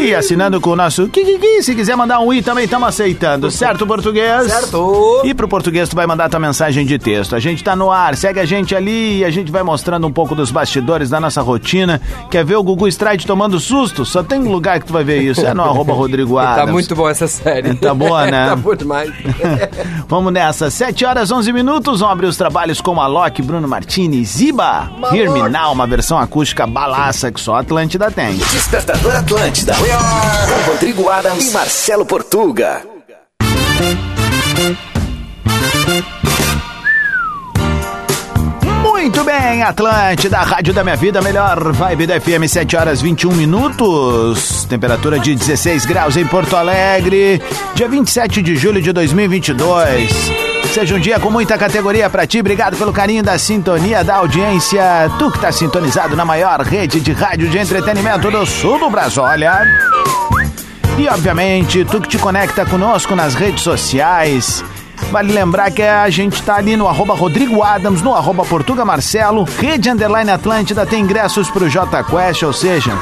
E 0.00 0.14
assinando 0.14 0.60
com 0.60 0.70
o 0.70 0.76
nosso 0.76 1.08
Kikiki, 1.08 1.62
se 1.62 1.74
quiser 1.74 1.96
mandar 1.96 2.20
um 2.20 2.32
i 2.32 2.40
também 2.40 2.64
estamos 2.64 2.88
aceitando, 2.88 3.50
certo 3.50 3.86
português? 3.86 4.46
Certo. 4.46 5.22
E 5.24 5.34
pro 5.34 5.48
português 5.48 5.88
tu 5.88 5.96
vai 5.96 6.06
mandar 6.06 6.28
tua 6.28 6.38
mensagem 6.38 6.86
de 6.86 6.98
texto. 6.98 7.34
A 7.34 7.40
gente 7.40 7.62
tá 7.64 7.74
no 7.74 7.90
ar, 7.90 8.16
segue 8.16 8.38
a 8.38 8.44
gente 8.44 8.74
ali 8.76 9.18
e 9.18 9.24
a 9.24 9.30
gente 9.30 9.50
vai 9.50 9.62
mostrando 9.62 10.06
um 10.06 10.12
pouco 10.12 10.34
dos 10.34 10.50
bastidores 10.50 11.10
da 11.10 11.18
nossa 11.20 11.42
rotina. 11.42 12.00
Quer 12.30 12.44
ver 12.44 12.56
o 12.56 12.62
Gugu 12.62 12.86
Stride 12.88 13.26
tomando 13.26 13.58
susto? 13.58 14.04
Só 14.06 14.22
tem 14.22 14.38
um 14.40 14.50
lugar 14.52 14.78
que 14.80 14.86
tu 14.86 14.92
vai 14.92 15.02
ver 15.02 15.20
isso, 15.20 15.44
é 15.44 15.52
no 15.52 15.62
arroba 15.64 15.92
Rodrigo 15.92 16.36
Tá 16.36 16.52
Adams. 16.54 16.72
muito 16.72 16.94
bom 16.94 17.08
essa 17.08 17.26
série. 17.26 17.74
Tá 17.74 17.92
boa, 17.92 18.26
né? 18.30 18.46
tá 18.50 18.56
boa 18.56 18.76
demais. 18.76 19.10
Vamos 20.08 20.32
nessa, 20.32 20.70
7 20.70 21.04
horas 21.04 21.30
11 21.30 21.52
minutos, 21.52 22.00
vamos 22.00 22.12
abrir 22.12 22.26
os 22.26 22.36
trabalhos 22.36 22.80
com 22.80 22.98
Alok, 22.98 23.42
Bruno 23.42 23.68
Martins, 23.68 24.28
Ziba, 24.28 24.90
Hear 25.12 25.30
Me 25.30 25.46
Now, 25.50 25.72
uma 25.72 25.86
versão 25.86 26.18
acústica 26.18 26.66
balaça 26.66 27.30
que 27.30 27.38
só 27.40 27.56
a 27.56 27.60
Atlântida 27.60 28.10
tem. 28.10 28.36
Despertador 28.36 29.14
Atlântida. 29.16 29.74
Com 29.96 30.70
Rodrigo 30.70 31.08
Adams 31.08 31.48
e 31.48 31.50
Marcelo 31.52 32.04
Portuga. 32.04 32.82
Muito 38.82 39.24
bem, 39.24 39.62
Atlântida, 39.62 40.38
Rádio 40.38 40.74
da 40.74 40.84
Minha 40.84 40.96
Vida, 40.96 41.22
melhor 41.22 41.72
vibe 41.72 42.06
da 42.06 42.20
FM, 42.20 42.46
7 42.46 42.76
horas 42.76 43.00
21 43.00 43.32
minutos. 43.32 44.66
Temperatura 44.66 45.18
de 45.18 45.34
16 45.34 45.86
graus 45.86 46.16
em 46.16 46.26
Porto 46.26 46.54
Alegre, 46.56 47.40
dia 47.74 47.88
27 47.88 48.42
de 48.42 48.56
julho 48.56 48.82
de 48.82 48.92
2022. 48.92 50.47
Seja 50.72 50.94
um 50.94 51.00
dia 51.00 51.18
com 51.18 51.30
muita 51.30 51.56
categoria 51.56 52.08
pra 52.08 52.26
ti. 52.26 52.40
Obrigado 52.40 52.76
pelo 52.76 52.92
carinho 52.92 53.22
da 53.22 53.38
sintonia, 53.38 54.04
da 54.04 54.16
audiência. 54.16 54.82
Tu 55.18 55.30
que 55.32 55.40
tá 55.40 55.50
sintonizado 55.50 56.14
na 56.14 56.24
maior 56.24 56.60
rede 56.60 57.00
de 57.00 57.12
rádio 57.12 57.48
de 57.48 57.58
entretenimento 57.58 58.30
do 58.30 58.46
sul 58.46 58.78
do 58.78 58.90
Brasil. 58.90 59.22
Olha. 59.22 59.62
E 60.98 61.08
obviamente, 61.08 61.84
tu 61.84 62.00
que 62.00 62.08
te 62.08 62.18
conecta 62.18 62.66
conosco 62.66 63.16
nas 63.16 63.34
redes 63.34 63.62
sociais. 63.62 64.64
Vale 65.10 65.32
lembrar 65.32 65.70
que 65.70 65.82
a 65.82 66.08
gente 66.10 66.42
tá 66.42 66.56
ali 66.56 66.76
no 66.76 66.86
arroba 66.86 67.14
Rodrigo 67.14 67.62
Adams, 67.62 68.02
no 68.02 68.14
arroba 68.14 68.44
Portuga 68.44 68.84
Marcelo, 68.84 69.44
Rede 69.44 69.88
Underline 69.88 70.30
Atlântida 70.30 70.84
tem 70.84 71.02
ingressos 71.02 71.50
pro 71.50 71.68
J 71.68 72.04
Quest, 72.04 72.42
ou 72.42 72.52
seja, 72.52 72.92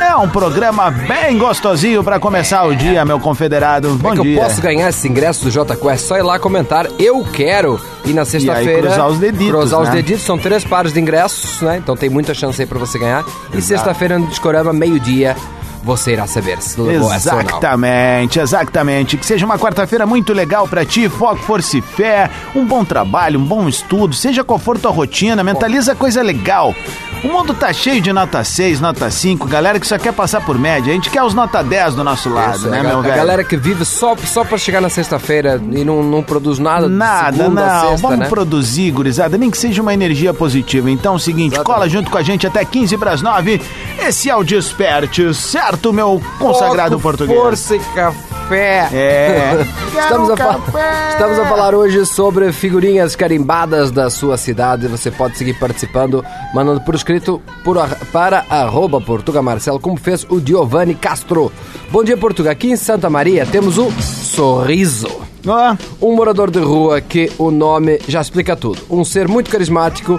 é 0.00 0.16
um 0.16 0.28
programa 0.28 0.90
bem 0.90 1.36
gostosinho 1.36 2.02
pra 2.02 2.18
começar 2.18 2.64
o 2.64 2.74
dia, 2.74 3.04
meu 3.04 3.20
confederado. 3.20 3.94
Bom 3.96 4.12
é 4.12 4.16
que 4.16 4.22
dia. 4.22 4.36
eu 4.36 4.42
posso 4.42 4.60
ganhar 4.60 4.88
esse 4.88 5.06
ingresso 5.06 5.44
do 5.44 5.50
J 5.50 5.76
Quest? 5.76 6.06
Só 6.06 6.16
ir 6.16 6.22
lá 6.22 6.38
comentar, 6.38 6.86
eu 6.98 7.22
quero. 7.24 7.80
E 8.04 8.12
na 8.12 8.24
sexta-feira. 8.24 8.88
cruzar 8.88 9.08
os 9.08 9.18
deditos, 9.18 9.50
Cruzar 9.50 9.80
os 9.80 9.88
né? 9.88 9.94
deditos, 9.96 10.22
são 10.24 10.38
três 10.38 10.64
pares 10.64 10.92
de 10.92 11.00
ingressos, 11.00 11.60
né? 11.60 11.76
Então 11.76 11.96
tem 11.96 12.08
muita 12.08 12.32
chance 12.32 12.60
aí 12.60 12.66
pra 12.66 12.78
você 12.78 12.98
ganhar. 12.98 13.24
E 13.52 13.60
sexta-feira 13.60 14.18
no 14.18 14.26
Discorama, 14.26 14.72
meio-dia, 14.72 15.36
você 15.82 16.12
irá 16.12 16.26
saber 16.26 16.60
se 16.62 16.80
levou. 16.80 17.12
Exatamente, 17.12 18.40
exatamente. 18.40 19.16
Que 19.16 19.26
seja 19.26 19.44
uma 19.44 19.58
quarta-feira 19.58 20.06
muito 20.06 20.32
legal 20.32 20.66
pra 20.66 20.84
ti, 20.84 21.08
foco, 21.08 21.42
força 21.42 21.76
e 21.76 21.82
fé, 21.82 22.30
um 22.54 22.64
bom 22.64 22.84
trabalho, 22.84 23.38
um 23.38 23.44
bom 23.44 23.68
estudo, 23.68 24.14
seja 24.14 24.42
qual 24.42 24.58
for 24.58 24.78
tua 24.78 24.90
rotina, 24.90 25.44
mentaliza 25.44 25.94
coisa 25.94 26.22
legal. 26.22 26.74
O 27.22 27.28
mundo 27.28 27.52
tá 27.52 27.70
cheio 27.70 28.00
de 28.00 28.14
nota 28.14 28.42
6, 28.42 28.80
nota 28.80 29.10
5, 29.10 29.46
galera 29.46 29.78
que 29.78 29.86
só 29.86 29.98
quer 29.98 30.10
passar 30.12 30.40
por 30.40 30.58
média. 30.58 30.90
A 30.90 30.94
gente 30.94 31.10
quer 31.10 31.22
os 31.22 31.34
nota 31.34 31.62
10 31.62 31.94
do 31.94 32.02
nosso 32.02 32.30
lado, 32.30 32.56
Isso, 32.56 32.68
né, 32.70 32.80
a, 32.80 32.82
meu 32.82 32.98
a 33.00 33.02
velho? 33.02 33.14
galera 33.14 33.44
que 33.44 33.58
vive 33.58 33.84
só, 33.84 34.16
só 34.16 34.42
pra 34.42 34.56
chegar 34.56 34.80
na 34.80 34.88
sexta-feira 34.88 35.60
e 35.72 35.84
não, 35.84 36.02
não 36.02 36.22
produz 36.22 36.58
nada 36.58 36.88
de 36.88 36.94
Nada, 36.94 37.36
segunda 37.36 37.66
não. 37.66 37.80
sexta, 37.90 37.96
Vamos 38.08 38.18
né? 38.20 38.28
produzir, 38.28 38.90
gurizada, 38.90 39.36
nem 39.36 39.50
que 39.50 39.58
seja 39.58 39.82
uma 39.82 39.92
energia 39.92 40.32
positiva. 40.32 40.90
Então 40.90 41.12
é 41.12 41.16
o 41.16 41.18
seguinte, 41.18 41.54
Exatamente. 41.56 41.66
cola 41.66 41.88
junto 41.90 42.10
com 42.10 42.16
a 42.16 42.22
gente 42.22 42.46
até 42.46 42.64
15 42.64 42.96
para 42.96 43.12
as 43.12 43.20
9. 43.20 43.60
Esse 43.98 44.30
é 44.30 44.34
o 44.36 44.42
Desperte, 44.42 45.34
certo, 45.34 45.92
meu 45.92 46.22
consagrado 46.38 46.92
Foco, 46.92 47.02
português? 47.02 47.38
Força 47.38 47.76
e 47.76 47.80
café. 47.80 48.39
É. 48.56 49.66
Estamos 49.98 50.30
a, 50.30 50.36
café. 50.36 51.08
Estamos 51.12 51.38
a 51.38 51.46
falar 51.46 51.74
hoje 51.74 52.04
sobre 52.06 52.52
figurinhas 52.52 53.14
carimbadas 53.14 53.90
da 53.90 54.10
sua 54.10 54.36
cidade. 54.36 54.88
Você 54.88 55.10
pode 55.10 55.36
seguir 55.36 55.58
participando, 55.58 56.24
mandando 56.54 56.80
por 56.80 56.94
escrito 56.94 57.40
por 57.62 57.76
para 58.12 58.44
arroba 58.48 59.00
Portuga 59.00 59.40
Marcelo, 59.42 59.78
como 59.78 59.96
fez 59.96 60.26
o 60.28 60.40
Giovanni 60.40 60.94
Castro. 60.94 61.52
Bom 61.90 62.02
dia, 62.02 62.16
Portuga. 62.16 62.50
Aqui 62.50 62.70
em 62.70 62.76
Santa 62.76 63.08
Maria 63.08 63.46
temos 63.46 63.78
o 63.78 63.90
Sorriso. 64.00 65.20
Ó, 65.46 65.76
Um 66.00 66.14
morador 66.14 66.50
de 66.50 66.58
rua 66.58 67.00
que 67.00 67.30
o 67.38 67.50
nome 67.50 67.98
já 68.06 68.20
explica 68.20 68.54
tudo. 68.56 68.78
Um 68.90 69.04
ser 69.04 69.26
muito 69.26 69.50
carismático 69.50 70.18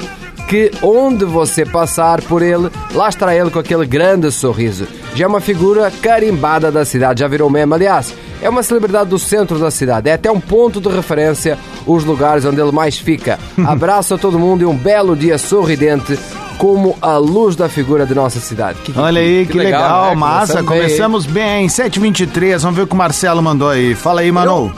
que 0.51 0.69
onde 0.81 1.23
você 1.23 1.65
passar 1.65 2.21
por 2.23 2.41
ele, 2.41 2.69
lá 2.93 3.07
estará 3.07 3.33
ele 3.33 3.49
com 3.49 3.57
aquele 3.57 3.85
grande 3.85 4.29
sorriso. 4.29 4.85
Já 5.15 5.23
é 5.23 5.27
uma 5.29 5.39
figura 5.39 5.89
carimbada 6.01 6.69
da 6.69 6.83
cidade, 6.83 7.21
já 7.21 7.27
virou 7.29 7.49
meme, 7.49 7.73
aliás. 7.73 8.13
É 8.41 8.49
uma 8.49 8.61
celebridade 8.61 9.09
do 9.09 9.17
centro 9.17 9.57
da 9.57 9.71
cidade, 9.71 10.09
é 10.09 10.13
até 10.13 10.29
um 10.29 10.41
ponto 10.41 10.81
de 10.81 10.89
referência 10.89 11.57
os 11.87 12.03
lugares 12.03 12.43
onde 12.43 12.59
ele 12.59 12.73
mais 12.73 12.97
fica. 12.97 13.39
Abraço 13.65 14.13
a 14.13 14.17
todo 14.17 14.37
mundo 14.37 14.61
e 14.61 14.65
um 14.65 14.75
belo 14.75 15.15
dia 15.15 15.37
sorridente 15.37 16.19
como 16.57 16.97
a 17.01 17.15
luz 17.15 17.55
da 17.55 17.69
figura 17.69 18.05
de 18.05 18.13
nossa 18.13 18.41
cidade. 18.41 18.77
Que- 18.81 18.91
Olha 18.99 19.21
aí, 19.21 19.45
que, 19.45 19.57
legal, 19.57 20.09
né? 20.09 20.15
massa. 20.15 20.61
Começamos 20.61 21.25
bem, 21.25 21.61
hein? 21.61 21.69
Começamos 21.69 21.89
bem, 21.95 22.11
7h23. 22.11 22.59
Vamos 22.59 22.75
ver 22.75 22.81
o 22.83 22.87
que 22.87 22.93
o 22.93 22.97
Marcelo 22.97 23.41
mandou 23.41 23.69
aí. 23.69 23.95
Fala 23.95 24.19
aí, 24.19 24.29
Manu. 24.33 24.69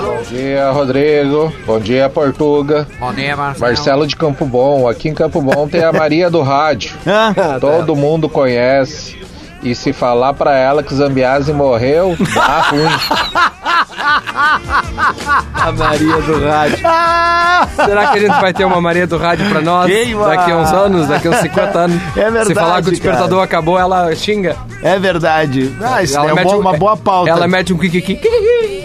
Bom 0.00 0.22
dia, 0.22 0.70
Rodrigo. 0.70 1.52
Bom 1.66 1.78
dia, 1.78 2.08
Portuga. 2.08 2.88
Bom 2.98 3.12
dia, 3.12 3.36
Marcelo. 3.36 3.66
Marcelo 3.66 4.06
de 4.06 4.16
Campo 4.16 4.46
Bom. 4.46 4.88
Aqui 4.88 5.10
em 5.10 5.14
Campo 5.14 5.42
Bom 5.42 5.68
tem 5.68 5.84
a 5.84 5.92
Maria 5.92 6.30
do 6.30 6.40
Rádio. 6.40 6.96
Hã? 7.06 7.34
Todo 7.60 7.94
mundo 7.94 8.26
conhece. 8.26 9.20
E 9.62 9.74
se 9.74 9.92
falar 9.92 10.32
pra 10.32 10.56
ela 10.56 10.82
que 10.82 10.94
Zambiase 10.94 11.52
morreu, 11.52 12.16
dá 12.34 12.60
ruim. 12.62 12.88
A 14.96 15.72
Maria 15.72 16.20
do 16.22 16.44
Rádio. 16.46 16.78
Será 17.76 18.06
que 18.08 18.18
a 18.18 18.20
gente 18.20 18.40
vai 18.40 18.52
ter 18.52 18.64
uma 18.64 18.80
Maria 18.80 19.06
do 19.06 19.16
Rádio 19.16 19.48
pra 19.48 19.60
nós 19.60 19.86
Queima! 19.86 20.26
daqui 20.28 20.50
a 20.50 20.56
uns 20.56 20.72
anos, 20.72 21.08
daqui 21.08 21.28
a 21.28 21.30
uns 21.30 21.36
50 21.38 21.78
anos? 21.78 22.02
É 22.16 22.20
verdade, 22.24 22.46
Se 22.48 22.54
falar 22.54 22.82
que 22.82 22.88
o 22.88 22.90
despertador 22.90 23.42
acabou, 23.42 23.78
ela 23.78 24.14
xinga. 24.14 24.56
É 24.82 24.98
verdade. 24.98 25.74
Ah, 25.80 26.02
isso 26.02 26.16
ela 26.16 26.30
é 26.30 26.34
mete 26.34 26.46
uma, 26.48 26.56
um- 26.56 26.60
uma 26.60 26.72
boa 26.76 26.96
pauta. 26.96 27.30
Ela 27.30 27.46
mete 27.48 27.72
um 27.72 27.78
kikiki. 27.78 28.20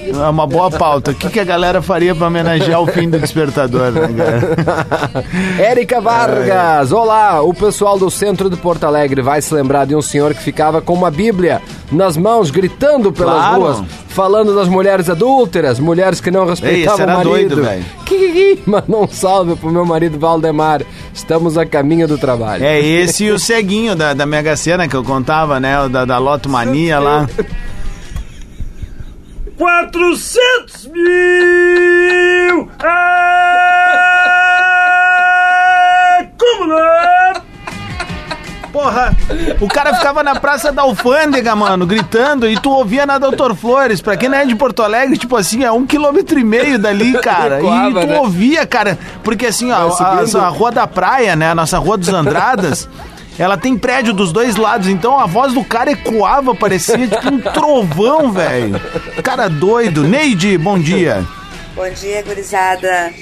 É 0.10 0.30
uma 0.30 0.48
boa 0.48 0.72
pauta. 0.72 1.12
O 1.12 1.16
que, 1.16 1.30
que 1.30 1.40
a 1.40 1.44
galera 1.44 1.82
faria 1.82 2.16
pra 2.16 2.28
homenagear 2.28 2.80
o 2.82 2.88
fim 2.88 3.10
do 3.10 3.20
despertador, 3.20 3.92
né, 3.92 4.08
cara? 4.16 5.26
Érica 5.60 6.00
Vargas, 6.00 6.92
olá! 6.94 7.42
O 7.42 7.54
pessoal 7.54 8.00
do 8.00 8.10
centro 8.10 8.50
de 8.50 8.56
Porto 8.56 8.86
Alegre 8.86 9.22
vai 9.22 9.42
se 9.42 9.54
lembrar 9.54 9.86
de 9.86 9.96
um 9.96 10.02
senhor 10.02 10.34
que 10.34 10.42
ficava 10.42 10.80
com 10.82 10.94
uma 10.94 11.12
Bíblia 11.12 11.62
nas 11.92 12.16
mãos, 12.16 12.50
gritando 12.52 13.12
pelas 13.12 13.36
Claro. 13.36 13.60
ruas, 13.62 13.84
falando 14.10 14.56
das 14.56 14.68
mulheres 14.68 15.10
adúlteras, 15.10 15.78
mulheres 15.80 15.97
que 16.22 16.32
não 16.32 16.46
respeitavam 16.46 17.02
era 17.02 17.12
o 17.14 17.18
marido. 17.18 17.30
doido, 17.30 17.64
velho. 17.64 17.86
Kikiki, 18.06 18.64
Manda 18.66 18.98
um 18.98 19.08
salve 19.08 19.56
pro 19.56 19.70
meu 19.72 19.86
marido 19.86 20.18
Valdemar. 20.20 20.82
Estamos 21.14 21.58
a 21.58 21.66
caminho 21.66 22.08
do 22.08 22.18
trabalho. 22.18 22.64
É 22.64 22.80
esse 22.84 23.26
e 23.26 23.32
o 23.32 23.40
ceguinho 23.40 23.96
da, 23.96 24.14
da 24.14 24.26
Mega 24.26 24.56
Sena 24.56 24.88
que 24.88 24.96
eu 24.96 25.04
contava, 25.04 25.60
né? 25.60 25.80
O 25.82 25.90
da, 25.90 26.06
da 26.06 26.18
Loto 26.18 26.50
Mania 26.50 27.00
lá. 27.00 27.28
400 29.58 30.88
mil! 30.94 32.70
Ah, 35.38 36.28
como 36.38 36.68
não? 36.68 37.17
Porra, 38.78 39.18
o 39.60 39.68
cara 39.68 39.96
ficava 39.96 40.22
na 40.22 40.40
Praça 40.40 40.72
da 40.72 40.84
Alfândega, 40.84 41.56
mano, 41.56 41.84
gritando, 41.84 42.48
e 42.48 42.60
tu 42.60 42.70
ouvia 42.70 43.08
na 43.08 43.18
Doutor 43.18 43.56
Flores. 43.56 44.02
Pra 44.02 44.16
quem 44.16 44.30
não 44.30 44.38
é 44.38 44.46
de 44.46 44.56
Porto 44.56 44.84
Alegre, 44.84 45.18
tipo 45.18 45.36
assim, 45.36 45.64
é 45.64 45.72
um 45.72 45.84
quilômetro 45.84 46.38
e 46.38 46.44
meio 46.44 46.78
dali, 46.78 47.14
cara. 47.20 47.60
e 47.60 47.94
tu 47.94 48.06
né? 48.06 48.20
ouvia, 48.20 48.68
cara, 48.68 48.96
porque 49.24 49.48
assim, 49.48 49.72
ó, 49.72 49.92
a, 49.98 50.46
a 50.46 50.50
Rua 50.50 50.72
da 50.72 50.86
Praia, 50.86 51.36
né, 51.36 51.50
a 51.50 51.56
nossa 51.56 51.80
Rua 51.80 51.98
dos 51.98 52.10
Andradas... 52.10 52.88
Ela 53.40 53.56
tem 53.56 53.78
prédio 53.78 54.14
dos 54.14 54.32
dois 54.32 54.56
lados, 54.56 54.88
então 54.88 55.20
a 55.20 55.28
voz 55.28 55.54
do 55.54 55.64
cara 55.64 55.92
ecoava, 55.92 56.56
parecia 56.56 57.08
tipo 57.08 57.32
um 57.32 57.40
trovão, 57.40 58.32
velho. 58.32 58.82
Cara 59.22 59.48
doido. 59.48 60.08
Neide, 60.08 60.58
bom 60.58 60.80
dia. 60.80 61.24
Bom 61.76 61.88
dia, 61.88 62.24
gurizada. 62.24 63.14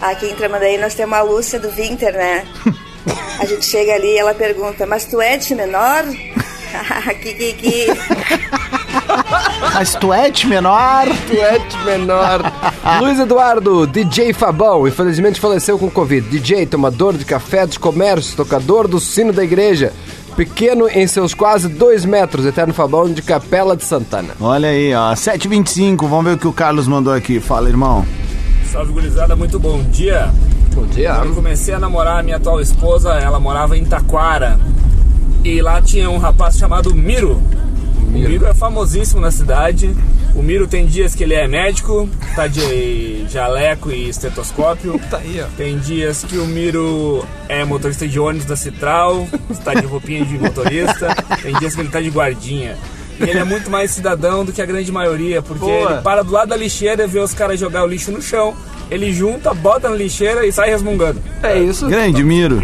Aqui 0.00 0.28
em 0.28 0.34
Tramandaí 0.34 0.78
nós 0.78 0.94
temos 0.94 1.18
a 1.18 1.20
Lúcia 1.20 1.60
do 1.60 1.70
Winter, 1.70 2.14
né? 2.14 2.46
A 3.38 3.44
gente 3.44 3.64
chega 3.64 3.94
ali 3.94 4.14
e 4.14 4.18
ela 4.18 4.34
pergunta, 4.34 4.86
mas 4.86 5.04
tu 5.04 5.20
é 5.20 5.36
de 5.36 5.54
menor? 5.54 6.04
que, 7.22 7.34
que, 7.34 7.52
que. 7.54 7.86
Mas 9.74 9.94
tu 9.94 10.12
é 10.12 10.30
de 10.30 10.46
menor? 10.46 11.06
Tuete 11.26 11.78
menor. 11.84 12.40
Luiz 13.00 13.18
Eduardo, 13.18 13.86
DJ 13.86 14.32
Fabão, 14.32 14.86
infelizmente 14.86 15.40
faleceu 15.40 15.78
com 15.78 15.90
Covid. 15.90 16.28
DJ, 16.28 16.66
tomador 16.66 17.16
de 17.16 17.24
café 17.24 17.66
dos 17.66 17.78
comércios, 17.78 18.34
tocador 18.34 18.86
do 18.86 19.00
sino 19.00 19.32
da 19.32 19.42
igreja. 19.42 19.92
Pequeno 20.36 20.88
em 20.88 21.06
seus 21.06 21.34
quase 21.34 21.68
dois 21.68 22.04
metros, 22.04 22.46
Eterno 22.46 22.72
Fabão 22.72 23.12
de 23.12 23.20
Capela 23.20 23.76
de 23.76 23.84
Santana. 23.84 24.34
Olha 24.40 24.68
aí, 24.68 24.94
ó, 24.94 25.12
7h25, 25.12 26.08
vamos 26.08 26.24
ver 26.24 26.34
o 26.34 26.38
que 26.38 26.46
o 26.46 26.52
Carlos 26.52 26.86
mandou 26.86 27.12
aqui. 27.12 27.40
Fala, 27.40 27.68
irmão. 27.68 28.06
Salve, 28.70 28.92
gurizada, 28.92 29.34
muito 29.34 29.58
bom 29.58 29.82
dia. 29.90 30.32
Bom 30.74 30.86
dia. 30.86 31.14
Quando 31.14 31.28
eu 31.28 31.34
comecei 31.34 31.74
a 31.74 31.78
namorar 31.78 32.20
a 32.20 32.22
minha 32.22 32.36
atual 32.36 32.60
esposa, 32.60 33.10
ela 33.14 33.40
morava 33.40 33.76
em 33.76 33.84
Taquara. 33.84 34.58
E 35.44 35.60
lá 35.60 35.80
tinha 35.80 36.08
um 36.10 36.18
rapaz 36.18 36.56
chamado 36.56 36.94
Miro. 36.94 37.42
O 37.98 38.12
Miro 38.12 38.46
é 38.46 38.54
famosíssimo 38.54 39.20
na 39.20 39.30
cidade. 39.30 39.94
O 40.34 40.42
Miro 40.42 40.66
tem 40.66 40.86
dias 40.86 41.14
que 41.14 41.24
ele 41.24 41.34
é 41.34 41.46
médico, 41.48 42.08
tá 42.36 42.46
de 42.46 43.26
jaleco 43.28 43.90
e 43.90 44.08
estetoscópio. 44.08 45.00
Tá 45.10 45.18
aí, 45.18 45.40
ó. 45.42 45.46
Tem 45.56 45.78
dias 45.78 46.24
que 46.24 46.38
o 46.38 46.46
Miro 46.46 47.24
é 47.48 47.64
motorista 47.64 48.06
de 48.06 48.18
ônibus 48.20 48.46
da 48.46 48.56
Citral, 48.56 49.26
está 49.50 49.74
de 49.74 49.86
roupinha 49.86 50.24
de 50.24 50.38
motorista. 50.38 51.14
Tem 51.42 51.54
dias 51.58 51.74
que 51.74 51.80
ele 51.80 51.88
tá 51.88 52.00
de 52.00 52.10
guardinha. 52.10 52.76
E 53.20 53.30
ele 53.30 53.38
é 53.38 53.44
muito 53.44 53.70
mais 53.70 53.90
cidadão 53.90 54.44
do 54.44 54.52
que 54.52 54.62
a 54.62 54.66
grande 54.66 54.90
maioria, 54.90 55.42
porque 55.42 55.60
Boa. 55.64 55.92
ele 55.92 56.00
para 56.02 56.22
do 56.22 56.32
lado 56.32 56.48
da 56.48 56.56
lixeira 56.56 57.04
e 57.04 57.06
vê 57.06 57.18
os 57.20 57.34
caras 57.34 57.60
jogar 57.60 57.84
o 57.84 57.86
lixo 57.86 58.10
no 58.10 58.20
chão. 58.22 58.54
Ele 58.90 59.12
junta, 59.12 59.54
bota 59.54 59.88
na 59.88 59.94
lixeira 59.94 60.44
e 60.44 60.50
sai 60.50 60.70
resmungando. 60.70 61.22
É 61.44 61.56
isso. 61.58 61.86
Grande 61.86 62.24
Miro. 62.24 62.60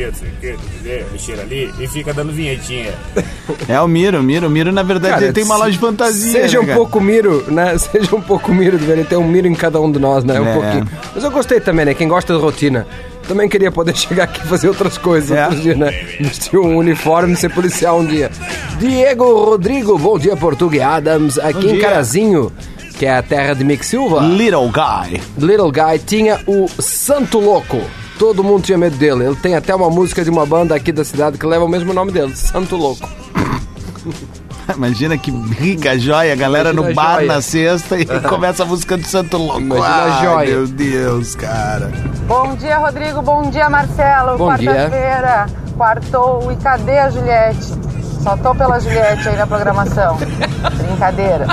Lixeira 1.13 1.43
ali 1.43 1.73
e 1.79 1.87
fica 1.87 2.13
dando 2.13 2.33
vinhetinha. 2.33 2.93
É 3.69 3.81
o 3.81 3.87
Miro, 3.87 4.19
o 4.19 4.23
Miro. 4.23 4.47
O 4.49 4.51
Miro, 4.51 4.73
na 4.73 4.83
verdade, 4.83 5.15
Cara, 5.15 5.25
ele 5.27 5.33
tem 5.33 5.45
uma 5.45 5.57
loja 5.57 5.71
de 5.71 5.79
fantasia. 5.79 6.33
Seja 6.33 6.59
né, 6.59 6.65
um 6.65 6.67
cara? 6.67 6.77
pouco 6.79 7.01
miro, 7.01 7.45
né? 7.49 7.79
Seja 7.79 8.15
um 8.15 8.21
pouco 8.21 8.53
miro, 8.53 8.77
deveria 8.77 9.05
ter 9.05 9.17
um 9.17 9.27
miro 9.27 9.47
em 9.47 9.55
cada 9.55 9.81
um 9.81 9.91
de 9.91 9.99
nós, 10.01 10.25
né? 10.25 10.41
Um 10.41 10.47
É. 10.49 10.53
pouquinho. 10.55 10.89
Mas 11.15 11.23
eu 11.25 11.31
gostei 11.31 11.61
também, 11.61 11.85
né? 11.87 11.95
Quem 11.95 12.09
gosta 12.09 12.35
de 12.35 12.41
rotina. 12.41 12.87
Também 13.29 13.49
queria 13.49 13.71
poder 13.73 13.95
chegar 13.97 14.25
aqui 14.25 14.41
e 14.45 14.47
fazer 14.47 14.69
outras 14.69 14.97
coisas 14.99 15.31
É. 15.37 15.49
dias, 15.49 15.77
né? 15.77 15.91
Vestir 16.21 16.59
um 16.59 16.77
uniforme 16.77 17.33
e 17.33 17.37
ser 17.37 17.51
policial 17.51 18.01
um 18.01 18.07
dia. 18.07 18.31
Diego 18.79 19.25
Rodrigo, 19.45 19.99
bom 19.99 20.19
dia, 20.19 20.37
Portuga 20.37 20.77
e 20.77 20.81
Adams, 20.83 21.39
aqui 21.39 21.55
Bom 21.55 21.69
em 21.71 21.73
dia. 21.75 21.81
Carazinho, 21.83 22.53
que 22.99 23.07
é 23.07 23.17
a 23.17 23.23
terra 23.23 23.55
de 23.55 23.65
Mick 23.65 23.85
Silva. 23.85 24.21
Little 24.21 24.71
Guy. 24.71 25.21
Little 25.39 25.73
Guy 25.73 25.99
tinha 26.07 26.41
o 26.47 26.69
Santo 26.81 27.39
Louco. 27.41 27.81
Todo 28.19 28.43
mundo 28.45 28.63
tinha 28.65 28.79
medo 28.79 28.97
dele. 28.97 29.25
Ele 29.27 29.37
tem 29.37 29.55
até 29.55 29.75
uma 29.75 29.91
música 29.91 30.25
de 30.25 30.31
uma 30.31 30.47
banda 30.47 30.75
aqui 30.75 30.91
da 30.93 31.05
cidade 31.05 31.37
que 31.37 31.45
leva 31.47 31.65
o 31.65 31.69
mesmo 31.69 31.93
nome 31.93 32.13
dele, 32.13 32.35
Santo 32.37 32.77
Louco. 32.77 33.07
Imagina 34.77 35.17
que 35.17 35.31
rica 35.31 35.99
joia, 35.99 36.33
a 36.33 36.37
galera 36.37 36.71
Imagina 36.71 36.87
no 36.87 36.93
a 36.93 36.95
bar 37.05 37.15
joia. 37.17 37.27
na 37.35 37.41
sexta 37.43 37.99
e 37.99 38.05
começa 38.29 38.63
a 38.63 38.67
música 38.67 38.97
do 38.97 39.07
Santo 39.07 39.37
Louco. 39.37 39.61
Imagina 39.61 39.87
a 39.87 40.05
Ai, 40.19 40.25
joia. 40.25 40.51
Meu 40.51 40.67
Deus, 40.67 41.35
cara. 41.35 41.91
Bom 42.27 42.55
dia, 42.57 42.79
Rodrigo. 42.79 43.23
Bom 43.23 43.51
dia, 43.51 43.69
Marcelo. 43.71 44.37
Bom 44.39 44.55
dia. 44.57 44.73
Quarta-feira, 44.73 45.47
quartou. 45.77 46.51
E 46.53 46.57
cadê 46.57 46.99
a 46.99 47.11
Juliette? 47.11 47.75
Só 48.23 48.37
tô 48.37 48.55
pela 48.55 48.81
Juliette 48.81 49.29
aí 49.29 49.37
na 49.37 49.47
programação. 49.47 50.17
Brincadeira. 50.79 51.47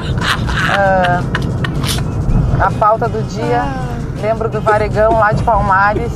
Ah, 0.72 1.22
a 2.60 2.72
pauta 2.72 3.08
do 3.08 3.22
dia, 3.30 3.64
lembro 4.22 4.50
do 4.50 4.60
Varegão 4.60 5.20
lá 5.20 5.32
de 5.32 5.44
Palmares. 5.44 6.12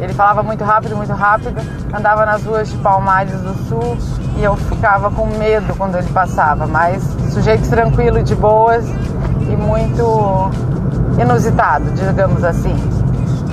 Ele 0.00 0.12
falava 0.12 0.42
muito 0.42 0.62
rápido, 0.64 0.96
muito 0.96 1.12
rápido. 1.12 1.60
Andava 1.92 2.24
nas 2.24 2.44
ruas 2.44 2.68
de 2.68 2.76
Palmares 2.78 3.40
do 3.40 3.54
Sul 3.68 3.96
e 4.36 4.44
eu 4.44 4.56
ficava 4.56 5.10
com 5.10 5.26
medo 5.26 5.74
quando 5.76 5.96
ele 5.96 6.08
passava. 6.08 6.66
Mas 6.66 7.02
sujeito 7.32 7.68
tranquilo, 7.68 8.22
de 8.22 8.34
boas 8.34 8.84
e 8.86 9.56
muito 9.56 10.50
inusitado, 11.20 11.90
digamos 11.92 12.44
assim. 12.44 12.76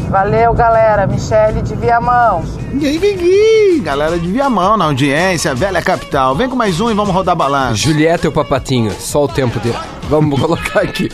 Valeu, 0.10 0.54
galera. 0.54 1.08
Michele 1.08 1.62
de 1.62 1.76
Viamão. 1.76 2.44
E 2.72 3.80
galera 3.82 4.20
de 4.20 4.28
Viamão 4.28 4.78
na 4.78 4.86
audiência, 4.86 5.56
velha 5.56 5.82
capital. 5.82 6.36
Vem 6.36 6.50
com 6.50 6.56
mais 6.56 6.80
um 6.80 6.92
e 6.92 6.94
vamos 6.94 7.14
rodar 7.14 7.36
balanço. 7.36 7.78
Julieta 7.78 8.28
e 8.28 8.30
o 8.30 8.32
Papatinho, 8.32 8.92
só 8.92 9.24
o 9.24 9.28
tempo 9.28 9.60
dirá. 9.60 9.95
Vamos 10.10 10.40
colocar 10.42 10.82
aqui. 10.82 11.10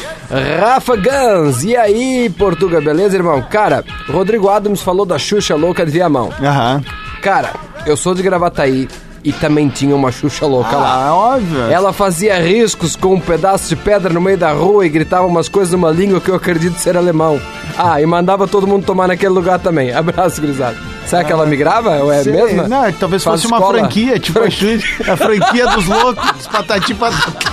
Rafa 0.60 0.96
Gans, 0.96 1.64
e 1.64 1.76
aí, 1.76 2.30
Portuga, 2.38 2.82
beleza, 2.82 3.16
irmão? 3.16 3.42
Cara, 3.50 3.84
Rodrigo 4.10 4.50
Adams 4.50 4.82
falou 4.82 5.06
da 5.06 5.18
Xuxa 5.18 5.56
louca 5.56 5.86
de 5.86 5.92
Viamão. 5.92 6.30
Aham. 6.42 6.84
Cara, 7.22 7.52
eu 7.86 7.96
sou 7.96 8.14
de 8.16 8.22
Gravataí 8.24 8.88
e 9.24 9.32
também 9.32 9.70
tinha 9.70 9.96
uma 9.96 10.12
Xuxa 10.12 10.46
louca 10.48 10.76
lá. 10.76 11.06
Ah, 11.08 11.14
óbvio. 11.16 11.62
Ela 11.70 11.94
fazia 11.94 12.40
riscos 12.42 12.96
com 12.96 13.14
um 13.14 13.20
pedaço 13.20 13.70
de 13.70 13.76
pedra 13.76 14.12
no 14.12 14.20
meio 14.20 14.38
da 14.38 14.52
rua 14.52 14.86
e 14.86 14.90
gritava 14.90 15.28
umas 15.28 15.48
coisas 15.48 15.72
numa 15.72 15.92
língua 15.92 16.20
que 16.20 16.30
eu 16.30 16.36
acredito 16.36 16.80
ser 16.80 16.98
alemão. 16.98 17.40
Ah, 17.78 18.02
e 18.02 18.06
mandava 18.06 18.48
todo 18.48 18.66
mundo 18.66 18.84
tomar 18.86 19.08
naquele 19.08 19.34
lugar 19.34 19.60
também. 19.60 19.94
Abraço, 19.96 20.42
gurizada. 20.42 20.76
Será 21.06 21.24
que 21.24 21.32
ela 21.32 21.46
migrava? 21.46 21.98
Ou 22.04 22.12
é 22.12 22.24
Sei, 22.24 22.34
mesmo? 22.34 22.68
Não, 22.68 22.92
talvez 22.94 23.24
Faz 23.24 23.42
fosse 23.42 23.48
uma 23.48 23.58
escola. 23.58 23.80
franquia, 23.80 24.20
tipo 24.20 24.40
a, 24.40 24.50
Xuxa, 24.50 25.14
a 25.14 25.18
franquia 25.18 25.68
dos 25.68 25.86
loucos, 25.88 26.32
dos 26.34 26.48
patati 26.48 26.94
patata. 26.96 27.52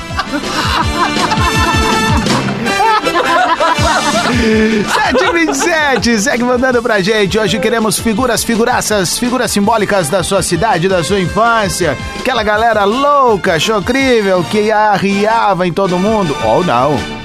727, 5.08 6.18
segue 6.20 6.44
mandando 6.44 6.82
pra 6.82 7.00
gente. 7.00 7.38
Hoje 7.38 7.58
queremos 7.58 7.98
figuras, 7.98 8.44
figuraças, 8.44 9.18
figuras 9.18 9.50
simbólicas 9.50 10.08
da 10.08 10.22
sua 10.22 10.42
cidade, 10.42 10.88
da 10.88 11.02
sua 11.02 11.20
infância. 11.20 11.96
Aquela 12.18 12.42
galera 12.42 12.84
louca, 12.84 13.58
chocrível, 13.58 14.44
que 14.44 14.70
arriava 14.70 15.66
em 15.66 15.72
todo 15.72 15.98
mundo. 15.98 16.37
Ou 16.44 16.64
não. 16.64 17.17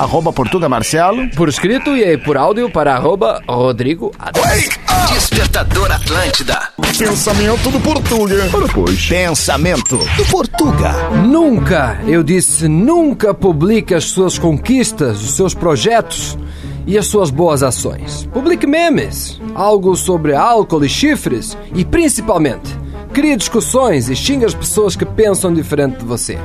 Arroba 0.00 0.32
Portuga 0.32 0.66
Marcelo. 0.66 1.28
Por 1.36 1.50
escrito 1.50 1.94
e 1.94 2.02
aí 2.02 2.16
por 2.16 2.34
áudio 2.34 2.70
para 2.70 2.94
arroba 2.94 3.42
Rodrigo 3.46 4.10
Adams. 4.18 4.70
Despertador 5.12 5.92
Atlântida. 5.92 6.58
Pensamento 6.98 7.70
do 7.70 7.78
Portuga. 7.80 8.48
Ora, 8.50 8.66
pois. 8.72 9.06
Pensamento 9.06 9.98
do 9.98 10.24
Portuga. 10.24 10.90
Nunca, 11.22 12.00
eu 12.06 12.22
disse, 12.22 12.66
nunca 12.66 13.34
publique 13.34 13.94
as 13.94 14.04
suas 14.04 14.38
conquistas, 14.38 15.22
os 15.22 15.32
seus 15.36 15.52
projetos 15.52 16.38
e 16.86 16.96
as 16.96 17.06
suas 17.06 17.28
boas 17.28 17.62
ações. 17.62 18.26
Publique 18.32 18.66
memes, 18.66 19.38
algo 19.54 19.94
sobre 19.94 20.34
álcool 20.34 20.82
e 20.82 20.88
chifres 20.88 21.58
e, 21.74 21.84
principalmente, 21.84 22.74
crie 23.12 23.36
discussões 23.36 24.08
e 24.08 24.16
xingue 24.16 24.46
as 24.46 24.54
pessoas 24.54 24.96
que 24.96 25.04
pensam 25.04 25.52
diferente 25.52 25.98
de 25.98 26.06
você. 26.06 26.38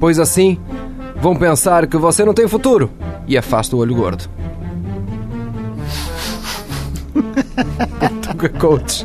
Pois 0.00 0.18
assim, 0.18 0.58
vão 1.20 1.34
pensar 1.36 1.86
que 1.86 1.96
você 1.96 2.24
não 2.24 2.34
tem 2.34 2.48
futuro 2.48 2.90
e 3.26 3.36
afasta 3.36 3.74
o 3.76 3.78
olho 3.80 3.94
gordo. 3.94 4.24
Portuga 8.38 8.48
Coach. 8.60 9.04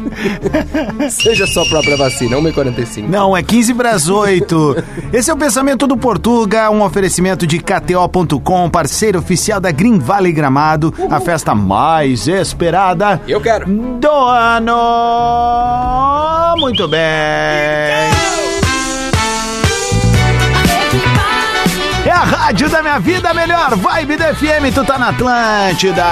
Seja 1.10 1.48
sua 1.48 1.66
própria 1.66 1.98
vacina, 1.98 2.38
1h45. 2.38 3.08
Não, 3.08 3.36
é 3.36 3.42
15 3.42 3.74
para 3.74 3.92
as 3.92 4.08
8. 4.08 4.76
Esse 5.12 5.32
é 5.32 5.34
o 5.34 5.38
Pensamento 5.38 5.88
do 5.88 5.98
Portuga, 5.98 6.70
um 6.70 6.84
oferecimento 6.84 7.48
de 7.48 7.60
KTO.com, 7.60 8.70
parceiro 8.70 9.18
oficial 9.20 9.60
da 9.60 9.72
Green 9.72 9.98
Valley 9.98 10.32
Gramado, 10.32 10.94
a 11.10 11.20
festa 11.20 11.56
mais 11.56 12.28
esperada 12.28 13.20
Eu 13.28 13.42
quero. 13.42 13.66
do 13.66 14.12
ano. 14.12 14.76
Muito 16.60 16.88
bem. 16.88 18.43
É 22.06 22.12
a 22.12 22.24
rádio 22.24 22.70
da 22.70 22.82
minha 22.82 23.00
vida, 23.00 23.30
a 23.30 23.34
melhor 23.34 23.76
vibe 23.78 24.18
da 24.18 24.36
FM, 24.36 24.74
tu 24.76 24.84
tá 24.84 25.00
na 25.00 25.10
Atlântida. 25.10 26.04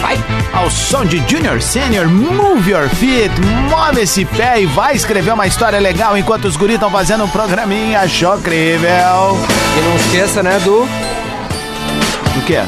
Vai 0.00 0.18
ao 0.52 0.68
som 0.68 1.04
de 1.04 1.22
Junior 1.28 1.62
Senior, 1.62 2.08
Move 2.08 2.72
Your 2.72 2.88
Feet, 2.88 3.30
move 3.40 4.00
esse 4.00 4.24
pé 4.24 4.62
e 4.62 4.66
vai 4.66 4.96
escrever 4.96 5.32
uma 5.32 5.46
história 5.46 5.78
legal 5.78 6.18
enquanto 6.18 6.46
os 6.46 6.56
guris 6.56 6.74
estão 6.74 6.90
fazendo 6.90 7.22
um 7.22 7.28
programinha 7.28 8.06
chocrível. 8.08 8.88
E 8.88 9.80
não 9.80 9.96
esqueça, 9.96 10.42
né, 10.42 10.58
do... 10.64 10.82
O 10.82 12.44
quê? 12.44 12.62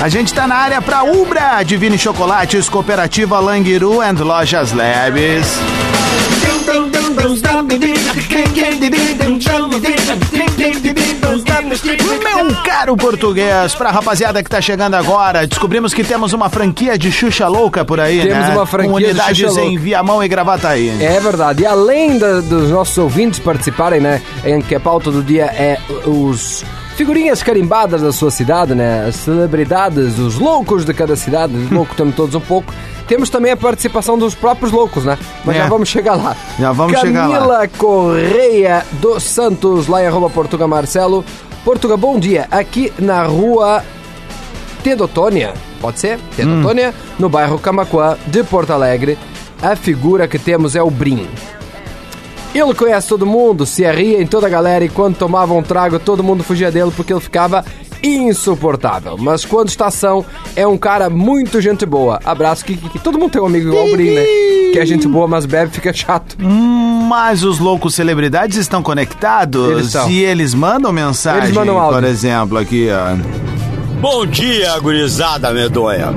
A 0.00 0.08
gente 0.08 0.32
tá 0.32 0.46
na 0.46 0.54
área 0.56 0.80
pra 0.80 1.02
Ubra, 1.04 1.62
Divine 1.62 1.98
Chocolates, 1.98 2.68
Cooperativa 2.68 3.38
Languiru 3.38 4.00
and 4.00 4.12
Lojas 4.24 4.72
Labs. 4.72 5.58
Meu 11.20 12.54
caro 12.64 12.96
português, 12.96 13.74
pra 13.74 13.90
rapaziada 13.90 14.42
que 14.42 14.48
tá 14.48 14.60
chegando 14.60 14.94
agora, 14.94 15.46
descobrimos 15.46 15.92
que 15.92 16.02
temos 16.02 16.32
uma 16.32 16.48
franquia 16.48 16.96
de 16.96 17.12
Xuxa 17.12 17.46
Louca 17.46 17.84
por 17.84 18.00
aí, 18.00 18.22
Temos 18.22 18.48
né? 18.48 18.54
uma 18.54 18.64
franquia 18.66 18.90
Com 18.92 18.98
de 18.98 19.04
unidades 19.04 19.36
Xuxa 19.38 19.60
em 19.60 19.68
Louca. 19.70 19.80
Viamão 19.82 20.24
e 20.24 20.28
Gravataí. 20.28 20.96
É 21.02 21.20
verdade. 21.20 21.62
E 21.62 21.66
além 21.66 22.18
da- 22.18 22.40
dos 22.40 22.70
nossos 22.70 22.96
ouvintes 22.96 23.38
participarem, 23.38 24.00
né? 24.00 24.22
Em 24.44 24.62
que 24.62 24.74
a 24.74 24.80
pauta 24.80 25.10
do 25.10 25.22
dia 25.22 25.44
é 25.46 25.78
os 26.06 26.64
figurinhas 27.00 27.42
carimbadas 27.42 28.02
da 28.02 28.12
sua 28.12 28.30
cidade, 28.30 28.74
né? 28.74 29.06
As 29.08 29.16
celebridades, 29.16 30.18
os 30.18 30.38
loucos 30.38 30.84
de 30.84 30.92
cada 30.92 31.16
cidade, 31.16 31.56
os 31.56 31.70
loucos 31.70 31.96
temos 31.96 32.14
todos 32.14 32.34
um 32.34 32.40
pouco. 32.40 32.70
Temos 33.08 33.30
também 33.30 33.50
a 33.50 33.56
participação 33.56 34.18
dos 34.18 34.34
próprios 34.34 34.70
loucos, 34.70 35.06
né? 35.06 35.16
Mas 35.42 35.56
É. 35.56 35.60
já 35.60 35.66
vamos 35.66 35.88
chegar 35.88 36.14
lá. 36.14 36.36
Já 36.58 36.72
vamos 36.72 36.92
Camila 36.92 37.24
chegar 37.24 37.46
lá. 37.46 37.66
Correia 37.68 38.84
dos 39.00 39.22
Santos, 39.22 39.86
lá 39.86 40.02
em 40.02 40.08
arroba 40.08 40.28
Portuga 40.28 40.68
Marcelo. 40.68 41.24
Portuga, 41.64 41.96
bom 41.96 42.18
dia. 42.18 42.46
Aqui 42.50 42.92
na 42.98 43.22
rua 43.24 43.82
Tedotônia, 44.84 45.54
pode 45.80 46.00
ser? 46.00 46.18
Tedotônia, 46.36 46.94
no 47.18 47.30
bairro 47.30 47.58
Camacuã 47.58 48.18
de 48.26 48.44
Porto 48.44 48.74
Alegre. 48.74 49.16
A 49.62 49.74
figura 49.74 50.28
que 50.28 50.38
temos 50.38 50.76
é 50.76 50.82
o 50.82 50.90
Brim. 50.90 51.26
Ele 52.54 52.74
conhece 52.74 53.08
todo 53.08 53.24
mundo, 53.24 53.64
se 53.64 53.84
arria 53.84 54.20
em 54.20 54.26
toda 54.26 54.46
a 54.46 54.50
galera 54.50 54.84
e 54.84 54.88
quando 54.88 55.16
tomava 55.16 55.54
um 55.54 55.62
trago 55.62 55.98
todo 56.00 56.22
mundo 56.22 56.42
fugia 56.42 56.70
dele 56.70 56.90
porque 56.96 57.12
ele 57.12 57.20
ficava 57.20 57.64
insuportável. 58.02 59.16
Mas 59.18 59.44
quando 59.44 59.68
está 59.68 59.86
ação, 59.86 60.24
é 60.56 60.66
um 60.66 60.76
cara 60.76 61.08
muito 61.08 61.60
gente 61.60 61.86
boa. 61.86 62.18
Abraço, 62.24 62.64
que, 62.64 62.76
que 62.76 62.98
todo 62.98 63.18
mundo 63.18 63.30
tem 63.32 63.40
um 63.42 63.46
amigo 63.46 63.68
igual 63.68 63.86
o 63.86 63.92
Brim, 63.92 64.10
né? 64.14 64.22
Que 64.72 64.78
é 64.80 64.86
gente 64.86 65.06
boa, 65.06 65.28
mas 65.28 65.46
bebe 65.46 65.70
fica 65.70 65.92
chato. 65.92 66.36
Mas 66.40 67.44
os 67.44 67.58
loucos 67.60 67.94
celebridades 67.94 68.56
estão 68.56 68.82
conectados 68.82 69.70
Eles 69.70 69.86
estão. 69.86 70.10
e 70.10 70.22
eles 70.24 70.52
mandam 70.54 70.92
mensagem, 70.92 71.44
Eles 71.44 71.54
mandam 71.56 71.78
áudio. 71.78 72.00
por 72.00 72.04
exemplo, 72.08 72.58
aqui, 72.58 72.88
ó. 72.90 73.16
Bom 74.00 74.26
dia, 74.26 74.76
gurizada 74.80 75.52
medonha. 75.52 76.08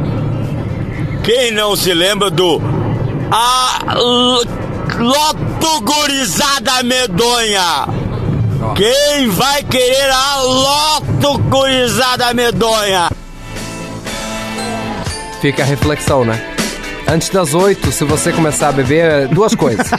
Quem 1.23 1.51
não 1.51 1.75
se 1.75 1.93
lembra 1.93 2.29
do 2.31 2.59
A 3.31 3.79
L- 3.97 4.47
Loto 5.63 5.79
Gurizada 5.79 6.83
Medonha? 6.83 7.87
Quem 8.75 9.29
vai 9.29 9.63
querer 9.63 10.11
a 10.11 10.41
Loto 10.41 11.37
Gurizada 11.43 12.33
Medonha? 12.33 13.09
Fica 15.39 15.63
a 15.63 15.65
reflexão, 15.65 16.25
né? 16.25 16.37
Antes 17.07 17.29
das 17.29 17.53
oito, 17.53 17.93
se 17.93 18.03
você 18.03 18.33
começar 18.33 18.69
a 18.69 18.71
beber, 18.73 19.29
duas 19.29 19.55
coisas. 19.55 19.89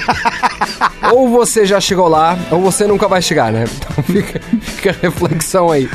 ou 1.10 1.30
você 1.30 1.64
já 1.64 1.80
chegou 1.80 2.08
lá, 2.08 2.36
ou 2.50 2.60
você 2.60 2.86
nunca 2.86 3.08
vai 3.08 3.22
chegar, 3.22 3.50
né? 3.50 3.64
Então 3.64 4.04
fica, 4.04 4.40
fica 4.60 4.90
a 4.90 4.94
reflexão 5.00 5.70
aí. 5.70 5.88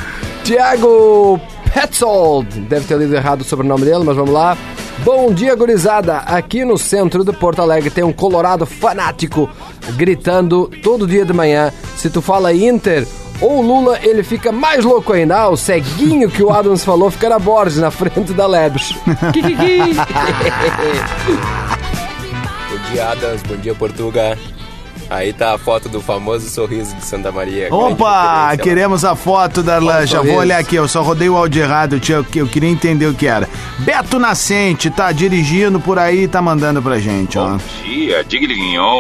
Tiago 0.44 1.40
Petzold, 1.72 2.60
deve 2.62 2.88
ter 2.88 2.98
lido 2.98 3.16
errado 3.16 3.42
o 3.42 3.44
sobrenome 3.46 3.86
dele, 3.86 4.04
mas 4.04 4.16
vamos 4.16 4.34
lá. 4.34 4.58
Bom 5.04 5.34
dia, 5.34 5.56
gurizada. 5.56 6.18
Aqui 6.18 6.66
no 6.66 6.78
centro 6.78 7.24
de 7.24 7.32
Porto 7.32 7.62
Alegre 7.62 7.90
tem 7.90 8.04
um 8.04 8.12
colorado 8.12 8.66
fanático 8.66 9.50
gritando 9.96 10.70
todo 10.84 11.08
dia 11.08 11.24
de 11.26 11.32
manhã. 11.34 11.72
Se 11.96 12.10
tu 12.10 12.22
fala 12.22 12.54
Inter 12.54 13.08
Ou 13.42 13.62
Lula, 13.62 14.00
ele 14.02 14.24
fica 14.24 14.52
mais 14.52 14.84
louco 14.84 15.14
ainda. 15.14 15.38
Ah, 15.38 15.50
o 15.50 15.56
ceguinho 15.56 16.30
que 16.30 16.44
o 16.44 16.52
Adams 16.52 16.84
falou 16.84 17.10
fica 17.10 17.30
na 17.30 17.40
Borges, 17.40 17.78
na 17.78 17.90
frente 17.90 18.34
da 18.34 18.46
Lebes. 18.46 18.94
Bom 22.70 22.92
dia, 22.92 23.10
Adams. 23.10 23.42
Bom 23.44 23.56
dia, 23.56 23.74
Portuga. 23.76 24.38
Aí 25.10 25.34
tá 25.34 25.56
a 25.56 25.58
foto 25.58 25.90
do 25.90 26.00
famoso 26.02 26.48
sorriso 26.50 26.96
de 26.96 27.04
Santa 27.04 27.32
Maria. 27.32 27.68
grande 27.70 27.94
Opa, 27.94 28.56
queremos 28.58 29.04
a 29.04 29.16
foto 29.16 29.64
da 29.64 29.80
Já 30.06 30.22
vou 30.22 30.36
olhar 30.38 30.60
aqui, 30.60 30.76
eu 30.76 30.88
só 30.88 31.02
rodei 31.02 31.28
o 31.28 31.36
áudio 31.36 31.64
errado, 31.64 31.94
eu, 31.94 32.00
tinha- 32.00 32.24
eu 32.36 32.48
queria 32.48 32.70
entender 32.70 33.08
o 33.08 33.14
que 33.16 33.26
era. 33.26 33.50
Beto 33.80 34.20
Nascente, 34.20 34.90
tá 34.92 35.12
dirigindo 35.12 35.80
por 35.80 35.98
aí, 35.98 36.28
tá 36.28 36.42
mandando 36.44 36.80
pra 36.82 37.00
gente, 37.00 37.40
ó. 37.40 37.52
Bom 37.54 37.58
dia, 37.84 38.24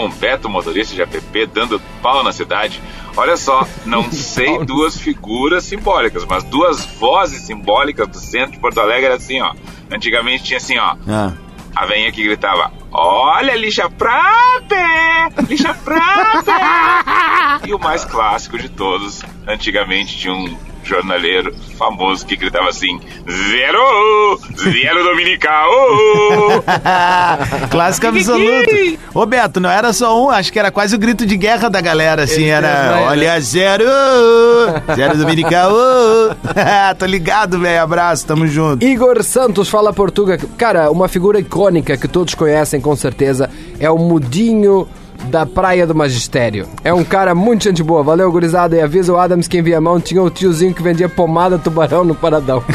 Beto 0.09 0.49
motorista 0.49 0.95
de 0.95 1.01
app 1.03 1.21
dando 1.53 1.79
pau 2.01 2.23
na 2.23 2.31
cidade. 2.31 2.81
Olha 3.15 3.37
só, 3.37 3.67
não 3.85 4.03
sei 4.11 4.57
duas 4.65 4.97
figuras 4.97 5.63
simbólicas, 5.63 6.25
mas 6.27 6.43
duas 6.43 6.85
vozes 6.99 7.41
simbólicas 7.43 8.07
do 8.07 8.17
centro 8.17 8.53
de 8.53 8.59
Porto 8.59 8.79
Alegre 8.79 9.05
era 9.05 9.15
assim, 9.15 9.39
ó. 9.41 9.53
Antigamente 9.91 10.43
tinha 10.43 10.57
assim, 10.57 10.77
ó. 10.79 10.95
Ah. 11.07 11.33
A 11.75 11.85
veinha 11.85 12.11
que 12.11 12.23
gritava: 12.23 12.71
Olha, 12.91 13.55
lixa 13.55 13.89
pra 13.89 14.61
pé! 14.67 15.29
Lixa 15.47 15.73
pra 15.73 16.41
pé! 16.43 17.59
E 17.67 17.73
o 17.73 17.79
mais 17.79 18.05
clássico 18.05 18.57
de 18.57 18.69
todos, 18.69 19.21
antigamente 19.47 20.17
tinha 20.17 20.33
um 20.33 20.57
jornaleiro 20.89 21.53
famoso 21.77 22.25
que 22.25 22.35
gritava 22.35 22.69
assim: 22.69 22.99
Zero! 23.27 24.39
Zero 24.57 25.03
Dominical! 25.03 25.69
Clássico 27.69 28.07
absoluto. 28.07 28.99
Ô 29.13 29.25
Beto, 29.25 29.59
não 29.59 29.69
era 29.69 29.93
só 29.93 30.21
um, 30.21 30.29
acho 30.29 30.51
que 30.51 30.59
era 30.59 30.71
quase 30.71 30.95
o 30.95 30.99
grito 30.99 31.25
de 31.25 31.37
guerra 31.37 31.69
da 31.69 31.81
galera, 31.81 32.23
assim, 32.23 32.45
é, 32.45 32.49
era 32.49 32.67
né? 32.67 33.05
olha 33.07 33.39
zero, 33.39 33.85
zero 34.95 35.17
dominical. 35.17 35.71
Tô 36.97 37.05
ligado, 37.05 37.59
velho, 37.59 37.81
abraço, 37.81 38.25
tamo 38.25 38.47
junto. 38.47 38.85
Igor 38.85 39.23
Santos 39.23 39.69
fala 39.69 39.93
Portuga. 39.93 40.37
Cara, 40.57 40.91
uma 40.91 41.07
figura 41.07 41.39
icônica 41.39 41.97
que 41.97 42.07
todos 42.07 42.33
conhecem 42.33 42.81
com 42.81 42.95
certeza 42.95 43.49
é 43.79 43.89
o 43.89 43.97
Mudinho 43.97 44.87
da 45.25 45.45
Praia 45.45 45.85
do 45.85 45.93
Magistério. 45.95 46.67
É 46.83 46.93
um 46.93 47.03
cara 47.03 47.35
muito 47.35 47.63
gente 47.65 47.83
boa. 47.83 48.01
Valeu, 48.03 48.31
gurizada. 48.31 48.75
E 48.75 48.81
avisa 48.81 49.13
o 49.13 49.17
Adams 49.17 49.47
que 49.47 49.57
envia 49.57 49.77
a 49.77 49.81
mão. 49.81 49.99
Tinha 49.99 50.21
o 50.21 50.29
tiozinho 50.29 50.73
que 50.73 50.81
vendia 50.81 51.07
pomada 51.09 51.57
tubarão 51.59 52.03
no 52.03 52.15
Paradão. 52.15 52.63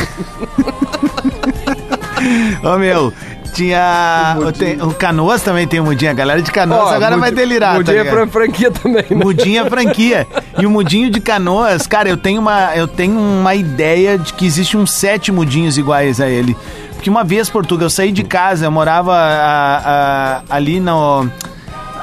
Ô 2.62 2.78
meu, 2.78 3.12
tinha. 3.52 4.36
O, 4.40 4.50
tem- 4.52 4.80
o 4.80 4.94
Canoas 4.94 5.42
também 5.42 5.66
tem 5.66 5.80
o 5.80 5.84
Mudinha, 5.84 6.10
a 6.10 6.14
galera 6.14 6.40
de 6.40 6.50
Canoas 6.50 6.80
Ó, 6.88 6.94
agora 6.94 7.16
vai 7.18 7.30
delirar. 7.30 7.74
Mudinho 7.74 8.04
tá 8.04 8.20
é 8.20 8.26
franquia 8.26 8.70
também, 8.70 9.04
né? 9.10 9.16
Mudinha 9.16 9.62
é 9.62 9.68
franquia. 9.70 10.26
E 10.58 10.64
o 10.64 10.70
mudinho 10.70 11.10
de 11.10 11.20
canoas, 11.20 11.86
cara, 11.86 12.08
eu 12.08 12.16
tenho 12.16 12.40
uma, 12.40 12.74
eu 12.76 12.86
tenho 12.88 13.18
uma 13.18 13.54
ideia 13.54 14.16
de 14.16 14.32
que 14.32 14.46
existe 14.46 14.76
uns 14.76 14.90
sete 14.92 15.30
mudinhos 15.32 15.76
iguais 15.76 16.20
a 16.20 16.28
ele. 16.28 16.56
Porque 16.94 17.10
uma 17.10 17.24
vez, 17.24 17.50
Portugal, 17.50 17.86
eu 17.86 17.90
saí 17.90 18.10
de 18.12 18.22
casa, 18.22 18.64
eu 18.66 18.70
morava 18.70 19.12
a- 19.14 19.82
a- 19.84 20.42
ali 20.48 20.80
no. 20.80 21.28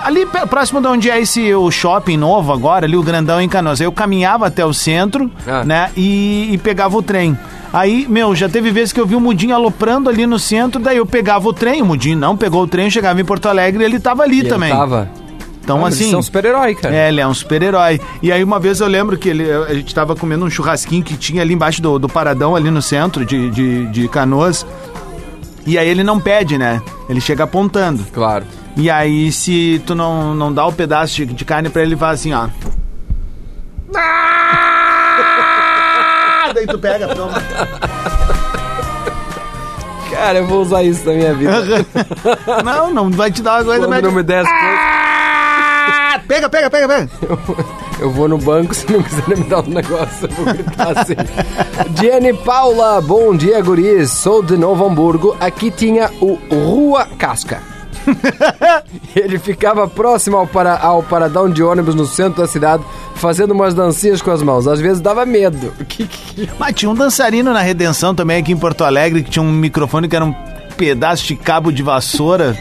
Ali 0.03 0.25
próximo 0.49 0.81
de 0.81 0.87
onde 0.87 1.09
é 1.09 1.19
esse 1.21 1.53
o 1.53 1.69
shopping 1.69 2.17
novo 2.17 2.51
agora, 2.51 2.85
ali 2.85 2.97
o 2.97 3.03
grandão 3.03 3.39
em 3.41 3.47
Canoas. 3.47 3.79
Eu 3.79 3.91
caminhava 3.91 4.47
até 4.47 4.65
o 4.65 4.73
centro, 4.73 5.29
Ah. 5.47 5.63
né? 5.63 5.89
E, 5.95 6.49
e 6.51 6.57
pegava 6.57 6.97
o 6.97 7.01
trem. 7.01 7.37
Aí, 7.73 8.05
meu, 8.09 8.35
já 8.35 8.49
teve 8.49 8.69
vezes 8.71 8.91
que 8.91 8.99
eu 8.99 9.05
vi 9.05 9.15
o 9.15 9.19
Mudinho 9.21 9.55
aloprando 9.55 10.09
ali 10.09 10.25
no 10.27 10.37
centro, 10.37 10.81
daí 10.81 10.97
eu 10.97 11.05
pegava 11.05 11.47
o 11.47 11.53
trem, 11.53 11.81
o 11.81 11.85
Mudinho 11.85 12.17
não 12.17 12.35
pegou 12.35 12.63
o 12.63 12.67
trem, 12.67 12.89
chegava 12.89 13.21
em 13.21 13.25
Porto 13.25 13.47
Alegre 13.47 13.81
e 13.83 13.85
ele 13.85 13.99
tava 13.99 14.23
ali 14.23 14.37
E 14.37 14.39
ele 14.41 14.49
também. 14.49 14.71
Tava. 14.71 15.09
Então, 15.63 15.85
Ah, 15.85 15.89
assim. 15.89 15.99
Eles 15.99 16.11
são 16.11 16.21
super-herói, 16.23 16.73
cara. 16.75 16.93
É, 16.93 17.07
ele 17.09 17.21
é 17.21 17.27
um 17.27 17.33
super-herói. 17.33 18.01
E 18.21 18.31
aí, 18.31 18.43
uma 18.43 18.59
vez 18.59 18.79
eu 18.81 18.87
lembro 18.87 19.15
que 19.17 19.29
ele, 19.29 19.45
a 19.49 19.73
gente 19.75 19.93
tava 19.93 20.15
comendo 20.15 20.43
um 20.43 20.49
churrasquinho 20.49 21.03
que 21.03 21.15
tinha 21.15 21.41
ali 21.43 21.53
embaixo 21.53 21.81
do, 21.81 21.99
do 21.99 22.09
paradão, 22.09 22.55
ali 22.55 22.71
no 22.71 22.81
centro 22.81 23.23
de, 23.23 23.49
de, 23.51 23.85
de 23.87 24.07
canoas. 24.09 24.65
E 25.65 25.77
aí 25.77 25.87
ele 25.87 26.03
não 26.03 26.19
pede, 26.19 26.57
né? 26.57 26.81
Ele 27.09 27.21
chega 27.21 27.43
apontando. 27.43 28.05
Claro. 28.13 28.45
E 28.75 28.89
aí, 28.89 29.31
se 29.31 29.81
tu 29.85 29.93
não, 29.93 30.33
não 30.33 30.51
dá 30.53 30.65
o 30.65 30.71
pedaço 30.73 31.25
de, 31.25 31.33
de 31.33 31.45
carne 31.45 31.69
pra 31.69 31.81
ele, 31.81 31.91
ele 31.91 31.99
fala 31.99 32.13
assim, 32.13 32.33
ó. 32.33 32.47
Ah! 33.95 35.17
Daí 36.55 36.65
tu 36.67 36.79
pega, 36.79 37.07
toma. 37.15 37.41
Cara, 40.09 40.39
eu 40.39 40.47
vou 40.47 40.61
usar 40.61 40.83
isso 40.83 41.05
na 41.05 41.13
minha 41.13 41.33
vida. 41.33 41.85
não, 42.63 42.93
não 42.93 43.09
vai 43.11 43.31
te 43.31 43.41
dar 43.41 43.57
uma 43.59 43.63
coisa 43.65 43.79
Quando 43.81 43.89
mas- 43.89 44.03
não 44.03 44.11
me 44.11 44.23
der 44.23 44.45
as 44.45 44.49
coisas, 44.49 44.79
Ah! 44.79 46.21
Pega, 46.27 46.49
pega, 46.49 46.69
pega, 46.69 46.87
pega. 46.87 47.09
Eu 48.01 48.09
vou 48.09 48.27
no 48.27 48.37
banco, 48.37 48.73
se 48.75 48.91
não 48.91 49.01
quiser 49.01 49.37
me 49.37 49.43
dar 49.45 49.59
um 49.63 49.69
negócio, 49.69 50.27
eu 50.27 50.29
vou 50.35 50.45
gritar 50.53 50.97
assim. 50.99 51.13
Jenny 51.99 52.33
Paula, 52.33 52.99
bom 52.99 53.35
dia, 53.35 53.61
guris. 53.61 54.11
Sou 54.11 54.43
de 54.43 54.57
Novo 54.57 54.85
Hamburgo. 54.85 55.35
Aqui 55.39 55.71
tinha 55.71 56.09
o 56.19 56.37
Rua 56.51 57.05
Casca. 57.17 57.61
Ele 59.15 59.37
ficava 59.37 59.87
próximo 59.87 60.37
ao, 60.37 60.47
para, 60.47 60.75
ao 60.77 61.03
paradão 61.03 61.49
de 61.49 61.61
ônibus 61.61 61.93
no 61.93 62.05
centro 62.05 62.41
da 62.41 62.47
cidade, 62.47 62.83
fazendo 63.15 63.51
umas 63.51 63.73
dancinhas 63.75 64.21
com 64.21 64.31
as 64.31 64.41
mãos. 64.41 64.67
Às 64.67 64.79
vezes 64.79 64.99
dava 64.99 65.25
medo. 65.25 65.71
Que- 65.87 66.07
que- 66.07 66.49
Mas 66.57 66.73
tinha 66.75 66.89
um 66.89 66.95
dançarino 66.95 67.53
na 67.53 67.61
Redenção 67.61 68.15
também 68.15 68.37
aqui 68.39 68.51
em 68.51 68.57
Porto 68.57 68.83
Alegre 68.83 69.21
que 69.23 69.29
tinha 69.29 69.43
um 69.43 69.51
microfone 69.51 70.07
que 70.07 70.15
era 70.15 70.25
um 70.25 70.33
pedaço 70.75 71.25
de 71.27 71.35
cabo 71.35 71.71
de 71.71 71.83
vassoura. 71.83 72.57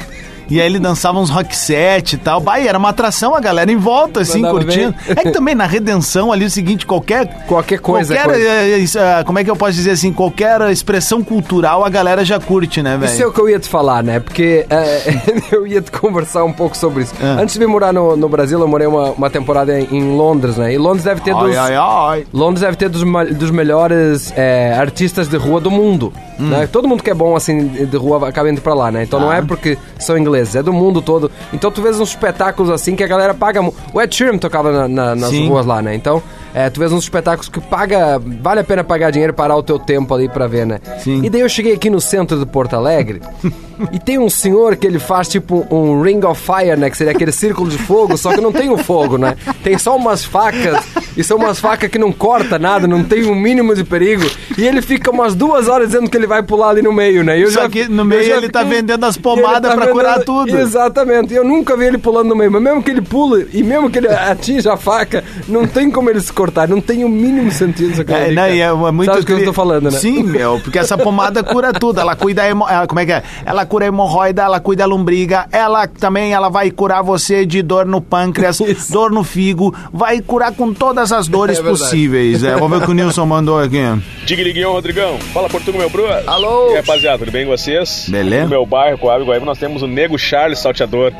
E 0.48 0.60
aí 0.60 0.66
ele 0.66 0.78
dançava 0.78 1.18
uns 1.18 1.30
rock 1.30 1.56
set 1.56 2.14
e 2.14 2.16
tal. 2.16 2.40
Bah, 2.40 2.58
e 2.60 2.66
era 2.66 2.78
uma 2.78 2.88
atração, 2.90 3.34
a 3.34 3.40
galera 3.40 3.70
em 3.70 3.76
volta, 3.76 4.20
assim, 4.20 4.40
Mandava 4.40 4.60
curtindo. 4.64 4.92
bem. 5.06 5.14
É 5.16 5.22
que 5.22 5.30
também 5.30 5.54
na 5.54 5.66
Redenção 5.66 6.32
ali 6.32 6.44
é 6.44 6.46
o 6.46 6.50
seguinte, 6.50 6.86
qualquer... 6.86 7.26
Qualquer 7.46 7.78
coisa. 7.80 8.14
Qualquer, 8.14 8.32
coisa. 8.78 9.18
ah, 9.18 9.24
como 9.24 9.38
é 9.38 9.44
que 9.44 9.50
eu 9.50 9.56
posso 9.56 9.72
dizer 9.72 9.90
assim, 9.92 10.12
qualquer 10.12 10.60
expressão 10.70 11.22
cultural 11.22 11.84
a 11.84 11.88
galera 11.88 12.24
já 12.24 12.38
curte, 12.40 12.82
né, 12.82 12.96
Isso 13.02 13.14
é 13.14 13.16
velho? 13.18 13.28
o 13.28 13.32
que 13.32 13.40
eu 13.40 13.48
ia 13.48 13.58
te 13.58 13.68
falar, 13.68 14.02
né? 14.02 14.20
Porque 14.20 14.66
é, 14.68 15.02
eu 15.52 15.66
ia 15.66 15.80
te 15.80 15.90
conversar 15.92 16.44
um 16.44 16.52
pouco 16.52 16.76
sobre 16.76 17.02
isso. 17.04 17.14
Ah. 17.22 17.38
Antes 17.40 17.54
de 17.54 17.58
vir 17.60 17.68
morar 17.68 17.92
no, 17.92 18.16
no 18.16 18.28
Brasil, 18.28 18.58
eu 18.60 18.68
morei 18.68 18.86
uma, 18.86 19.10
uma 19.12 19.30
temporada 19.30 19.78
em, 19.78 19.84
em 19.92 20.16
Londres, 20.16 20.56
né? 20.56 20.72
E 20.72 20.78
Londres 20.78 21.04
deve 21.04 21.20
ter 21.20 21.34
dos. 21.34 21.56
Ai, 21.56 21.74
ai, 21.74 21.76
ai. 21.76 22.26
Londres 22.32 22.60
deve 22.62 22.76
ter 22.76 22.88
dos, 22.88 23.02
dos 23.36 23.50
melhores 23.50 24.32
é, 24.36 24.74
artistas 24.78 25.28
de 25.28 25.36
rua 25.36 25.60
do 25.60 25.70
mundo. 25.70 26.12
Hum. 26.38 26.48
Né? 26.48 26.66
Todo 26.70 26.88
mundo 26.88 27.02
que 27.02 27.10
é 27.10 27.14
bom 27.14 27.36
assim 27.36 27.66
de 27.68 27.96
rua 27.96 28.26
acaba 28.28 28.48
indo 28.50 28.60
pra 28.62 28.72
lá, 28.74 28.90
né? 28.90 29.02
Então 29.02 29.20
não 29.20 29.30
Ah. 29.30 29.36
é 29.36 29.42
porque 29.42 29.76
são 29.98 30.16
ingleses, 30.16 30.39
é 30.54 30.62
do 30.62 30.72
mundo 30.72 31.00
todo. 31.02 31.30
Então 31.52 31.70
tu 31.70 31.82
vês 31.82 31.98
uns 32.00 32.10
espetáculos 32.10 32.70
assim 32.70 32.94
que 32.96 33.04
a 33.04 33.06
galera 33.06 33.34
paga. 33.34 33.60
O 33.62 34.00
Ed 34.00 34.14
Sheeran 34.14 34.38
tocava 34.38 34.70
na- 34.72 34.88
na- 34.88 35.14
nas 35.14 35.30
Sim. 35.30 35.48
ruas 35.48 35.64
lá, 35.66 35.80
né? 35.82 35.94
Então 35.94 36.22
é, 36.54 36.68
tu 36.70 36.80
vês 36.80 36.92
uns 36.92 37.04
espetáculos 37.04 37.48
que 37.48 37.60
paga. 37.60 38.18
Vale 38.18 38.60
a 38.60 38.64
pena 38.64 38.82
pagar 38.84 39.10
dinheiro 39.10 39.32
e 39.32 39.36
parar 39.36 39.56
o 39.56 39.62
teu 39.62 39.78
tempo 39.78 40.12
ali 40.14 40.28
pra 40.28 40.46
ver, 40.46 40.66
né? 40.66 40.80
Sim. 40.98 41.22
E 41.24 41.30
daí 41.30 41.40
eu 41.40 41.48
cheguei 41.48 41.74
aqui 41.74 41.88
no 41.90 42.00
centro 42.00 42.38
de 42.38 42.46
Porto 42.46 42.74
Alegre 42.74 43.20
e 43.92 43.98
tem 43.98 44.18
um 44.18 44.30
senhor 44.30 44.76
que 44.76 44.86
ele 44.86 44.98
faz 44.98 45.28
tipo 45.28 45.66
um 45.70 46.02
Ring 46.02 46.20
of 46.24 46.40
Fire, 46.40 46.76
né? 46.76 46.90
Que 46.90 46.96
seria 46.96 47.12
aquele 47.12 47.32
círculo 47.32 47.68
de 47.70 47.78
fogo, 47.78 48.16
só 48.16 48.32
que 48.32 48.40
não 48.40 48.52
tem 48.52 48.70
o 48.70 48.78
fogo, 48.78 49.16
né? 49.18 49.36
Tem 49.62 49.76
só 49.78 49.96
umas 49.96 50.24
facas 50.24 50.84
e 51.16 51.22
são 51.24 51.36
umas 51.36 51.58
facas 51.58 51.90
que 51.90 51.98
não 51.98 52.12
corta 52.12 52.58
nada, 52.58 52.86
não 52.86 53.02
tem 53.04 53.24
um 53.26 53.34
mínimo 53.34 53.74
de 53.74 53.84
perigo. 53.84 54.24
E 54.56 54.66
ele 54.66 54.82
fica 54.82 55.10
umas 55.10 55.34
duas 55.34 55.68
horas 55.68 55.88
dizendo 55.88 56.08
que 56.10 56.16
ele 56.16 56.26
vai 56.26 56.42
pular 56.42 56.70
ali 56.70 56.82
no 56.82 56.92
meio, 56.92 57.22
né? 57.24 57.38
Eu 57.42 57.50
Só 57.50 57.62
já- 57.62 57.68
que 57.68 57.88
no 57.88 58.04
meio 58.04 58.24
já 58.24 58.36
ele 58.36 58.48
tá 58.48 58.62
vendendo 58.62 59.04
as 59.04 59.16
ele 59.16 59.22
pomadas 59.22 59.70
tá 59.70 59.76
pra 59.76 59.88
curar 59.88 60.18
vendendo- 60.18 60.24
tudo. 60.26 60.58
Exatamente. 60.58 61.34
Eu 61.34 61.44
nunca 61.44 61.76
vi 61.76 61.84
ele 61.86 61.98
pulando 61.98 62.28
no 62.28 62.36
meio, 62.36 62.50
mas 62.50 62.62
mesmo 62.62 62.82
que 62.82 62.90
ele 62.90 63.02
pule 63.02 63.48
e 63.52 63.62
mesmo 63.62 63.90
que 63.90 63.98
ele 63.98 64.08
atinja 64.08 64.72
a 64.74 64.76
faca, 64.76 65.24
não 65.48 65.66
tem 65.66 65.90
como 65.90 66.08
ele 66.10 66.20
se 66.20 66.32
cortar, 66.32 66.68
não 66.68 66.80
tem 66.80 67.04
o 67.04 67.08
mínimo 67.08 67.50
sentido 67.50 67.92
isso 67.92 68.02
aqui. 68.02 68.12
É, 68.12 68.30
não, 68.32 68.42
é, 68.44 68.58
é 68.58 68.72
muito 68.92 69.10
Sabe 69.10 69.22
o 69.22 69.26
que 69.26 69.32
eu 69.32 69.44
tô 69.44 69.52
falando, 69.52 69.90
né? 69.90 69.98
Sim, 69.98 70.22
meu, 70.22 70.60
porque 70.60 70.78
essa 70.78 70.96
pomada 70.96 71.42
cura 71.42 71.72
tudo. 71.72 72.00
Ela 72.00 72.14
cuida, 72.16 72.46
hemo... 72.48 72.66
ela- 72.68 72.86
como 72.86 73.00
é 73.00 73.06
que 73.06 73.12
é? 73.12 73.22
Ela 73.44 73.66
cura 73.70 73.84
a 73.84 73.88
hemorroida, 73.88 74.42
ela 74.42 74.58
cuida 74.58 74.82
a 74.82 74.86
lombriga, 74.86 75.46
ela 75.52 75.86
também 75.86 76.32
ela 76.32 76.48
vai 76.48 76.72
curar 76.72 77.04
você 77.04 77.46
de 77.46 77.62
dor 77.62 77.86
no 77.86 78.00
pâncreas, 78.00 78.58
Isso. 78.60 78.92
dor 78.92 79.12
no 79.12 79.22
figo, 79.22 79.72
vai 79.92 80.20
curar 80.20 80.52
com 80.52 80.74
todas 80.74 81.12
as 81.12 81.28
dores 81.28 81.58
É 81.60 81.62
possíveis. 81.62 82.42
É, 82.42 82.56
vamos 82.56 82.70
ver 82.70 82.82
o 82.82 82.86
que 82.86 82.90
o 82.90 82.94
Nilson 82.94 83.24
mandou 83.24 83.60
aqui. 83.60 83.78
Digliguinho, 84.26 84.72
Rodrigão. 84.72 85.18
Fala 85.32 85.48
Portugal, 85.48 85.82
meu 85.82 85.90
brother. 85.90 86.24
Alô? 86.26 86.68
E 86.68 86.70
aí, 86.70 86.76
rapaziada, 86.78 87.18
tudo 87.18 87.30
bem 87.30 87.44
com 87.44 87.52
vocês? 87.52 88.06
Beleza. 88.08 88.42
No 88.44 88.50
meu 88.50 88.66
bairro, 88.66 88.98
Coab 88.98 89.24
Guaíba, 89.24 89.46
nós 89.46 89.58
temos 89.58 89.82
o 89.82 89.86
Nego 89.86 90.18
Charles 90.18 90.58
Salteador. 90.58 91.12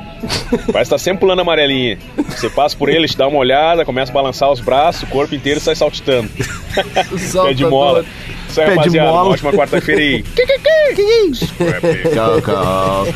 Parece 0.73 0.83
estar 0.83 0.99
sempre 0.99 1.21
pulando 1.21 1.41
amarelinha. 1.43 1.99
Você 2.29 2.51
passa 2.51 2.77
por 2.77 2.89
ele, 2.89 3.07
te 3.07 3.17
dá 3.17 3.29
uma 3.29 3.39
olhada, 3.39 3.85
começa 3.85 4.11
a 4.11 4.15
balançar 4.15 4.51
os 4.51 4.59
braços, 4.59 5.05
o 5.05 5.07
corpo 5.07 5.35
inteiro 5.37 5.61
e 5.61 5.63
sai 5.63 5.77
saltitando. 5.77 6.29
Pé 7.45 7.53
de 7.55 7.65
mola. 7.65 8.05
Isso 8.51 8.61
aí, 8.61 8.67
Pé 8.67 8.75
rapaziada. 8.75 9.13
Uma 9.13 9.25
ótima 9.25 9.53
quarta-feira 9.53 10.01
aí. 10.01 10.23
Cal, 12.15 12.43
cal. 12.43 13.07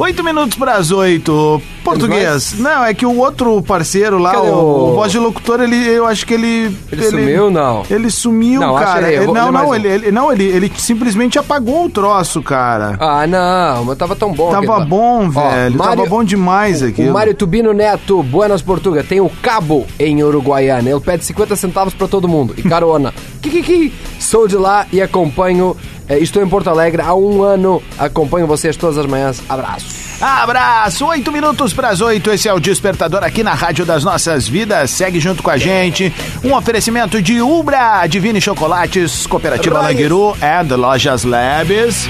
Oito 0.00 0.24
minutos 0.24 0.56
para 0.56 0.76
as 0.76 0.90
oito. 0.90 1.60
Português. 1.84 2.54
Não, 2.58 2.84
é 2.84 2.94
que 2.94 3.04
o 3.04 3.18
outro 3.18 3.60
parceiro 3.62 4.18
lá, 4.18 4.32
Cadê 4.32 4.48
o, 4.48 4.52
o- 4.54 4.94
voz 4.94 5.12
de 5.12 5.18
locutor, 5.18 5.60
ele, 5.60 5.76
eu 5.88 6.06
acho 6.06 6.26
que 6.26 6.34
ele. 6.34 6.74
Ele 6.90 7.02
sumiu, 7.10 7.50
não? 7.50 7.82
Ele 7.90 8.10
sumiu, 8.10 8.60
Não, 8.60 8.74
cara. 8.76 9.08
ele- 9.12 9.24
Ele- 9.24 9.26
não, 9.32 9.52
mais 9.52 9.64
não, 9.66 9.68
um. 9.70 9.74
ele, 9.74 9.88
ele- 9.88 10.10
não, 10.10 10.32
ele, 10.32 10.44
ele 10.44 10.72
simplesmente 10.78 11.38
apagou 11.38 11.84
o 11.86 11.90
troço, 11.90 12.42
cara. 12.42 12.96
Ah, 12.98 13.26
não, 13.26 13.84
mas 13.84 13.98
tava 13.98 14.14
tão 14.16 14.32
bom. 14.32 14.50
Tava 14.50 14.78
lá. 14.78 14.84
bom, 14.84 15.26
Ó, 15.26 15.28
velho. 15.50 15.76
Mário- 15.76 15.96
Tava 15.96 16.06
bom 16.08 16.24
demais 16.24 16.82
aqui. 16.82 17.02
O 17.02 17.12
Mário 17.12 17.34
Tubino 17.34 17.72
Neto, 17.72 18.22
Buenas 18.22 18.62
Portuga, 18.62 19.02
tem 19.04 19.20
o 19.20 19.30
cabo 19.42 19.86
em 19.98 20.22
Uruguaiana. 20.22 20.88
Ele 20.88 21.00
pede 21.00 21.24
50 21.24 21.56
centavos 21.56 21.92
pra 21.94 22.06
todo 22.08 22.26
mundo. 22.28 22.54
E 22.56 22.62
carona. 22.62 23.12
Kikiki. 23.42 23.92
Sou 24.18 24.46
de 24.48 24.56
lá 24.56 24.86
e 24.92 25.00
acompanho. 25.02 25.76
Eh, 26.10 26.18
estou 26.18 26.42
em 26.42 26.48
Porto 26.48 26.68
Alegre 26.68 27.00
há 27.00 27.14
um 27.14 27.42
ano. 27.42 27.82
Acompanho 27.98 28.46
vocês 28.46 28.76
todas 28.76 28.98
as 28.98 29.06
manhãs. 29.06 29.40
Abraço. 29.48 30.10
Abraço, 30.20 31.06
oito 31.06 31.32
minutos 31.32 31.72
para 31.72 31.88
as 31.88 32.02
oito. 32.02 32.30
Esse 32.30 32.46
é 32.48 32.52
o 32.52 32.60
Despertador 32.60 33.24
aqui 33.24 33.42
na 33.42 33.54
Rádio 33.54 33.86
das 33.86 34.04
Nossas 34.04 34.46
Vidas. 34.46 34.90
Segue 34.90 35.18
junto 35.18 35.42
com 35.42 35.50
a 35.50 35.56
gente. 35.56 36.12
Um 36.44 36.54
oferecimento 36.54 37.22
de 37.22 37.40
Ubra, 37.40 38.06
Divine 38.06 38.40
Chocolates, 38.40 39.26
Cooperativa 39.26 39.80
Raiz. 39.80 39.96
Languiru 39.96 40.36
and 40.42 40.76
Lojas 40.76 41.24
Labs. 41.24 42.08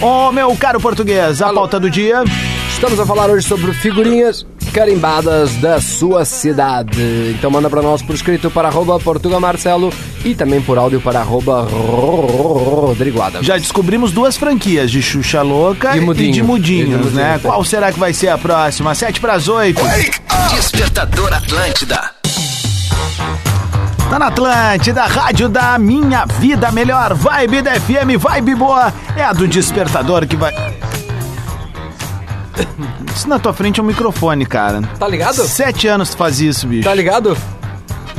Ô, 0.00 0.30
meu 0.30 0.54
caro 0.56 0.80
português, 0.80 1.40
a 1.42 1.52
pauta 1.52 1.80
do 1.80 1.90
dia. 1.90 2.22
Estamos 2.70 3.00
a 3.00 3.06
falar 3.06 3.30
hoje 3.30 3.46
sobre 3.46 3.72
figurinhas 3.72 4.44
carimbadas 4.72 5.54
da 5.56 5.80
sua 5.80 6.24
cidade. 6.24 7.34
Então 7.36 7.50
manda 7.50 7.68
para 7.68 7.82
nós 7.82 8.00
por 8.02 8.14
escrito 8.14 8.50
para 8.50 8.68
arroba 8.68 8.98
Portuga 8.98 9.38
Marcelo 9.38 9.92
e 10.24 10.34
também 10.34 10.60
por 10.62 10.78
áudio 10.78 11.00
para 11.00 11.20
arroba 11.20 11.62
Rodrigo 11.70 13.20
Adams. 13.20 13.46
Já 13.46 13.56
descobrimos 13.58 14.12
duas 14.12 14.36
franquias, 14.36 14.90
de 14.90 15.02
Xuxa 15.02 15.42
Louca 15.42 15.94
E 15.94 15.98
e, 15.98 16.00
Mudinho. 16.00 16.32
de 16.32 16.42
Mudinhos, 16.42 16.82
E 16.82 16.86
de 16.90 16.96
Mudinho, 16.96 17.14
né? 17.14 17.38
tem. 17.40 17.50
Qual 17.50 17.64
será 17.64 17.92
que 17.92 17.98
vai 17.98 18.12
ser 18.12 18.28
a 18.28 18.38
próxima? 18.38 18.94
Sete 18.94 19.20
para 19.20 19.34
as 19.34 19.48
oito. 19.48 19.80
Despertador 20.54 21.32
Atlântida. 21.32 22.10
Tá 24.10 24.18
na 24.18 24.26
Atlântida, 24.26 25.04
rádio 25.06 25.48
da 25.48 25.78
minha 25.78 26.24
vida 26.26 26.70
melhor. 26.70 27.14
Vibe 27.14 27.62
da 27.62 27.80
FM, 27.80 28.18
vibe 28.18 28.54
boa. 28.54 28.92
É 29.16 29.22
a 29.24 29.32
do 29.32 29.48
despertador 29.48 30.26
que 30.26 30.36
vai. 30.36 30.52
Isso 33.14 33.28
na 33.28 33.38
tua 33.38 33.52
frente 33.52 33.78
é 33.78 33.82
um 33.82 33.86
microfone, 33.86 34.46
cara. 34.46 34.82
Tá 34.98 35.06
ligado? 35.06 35.46
Sete 35.46 35.86
anos 35.86 36.10
tu 36.10 36.16
faz 36.16 36.40
isso, 36.40 36.66
bicho. 36.66 36.84
Tá 36.88 36.94
ligado? 36.94 37.36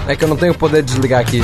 É 0.07 0.15
que 0.15 0.23
eu 0.23 0.27
não 0.27 0.35
tenho 0.35 0.53
poder 0.53 0.81
de 0.81 0.91
desligar 0.93 1.21
aqui. 1.21 1.41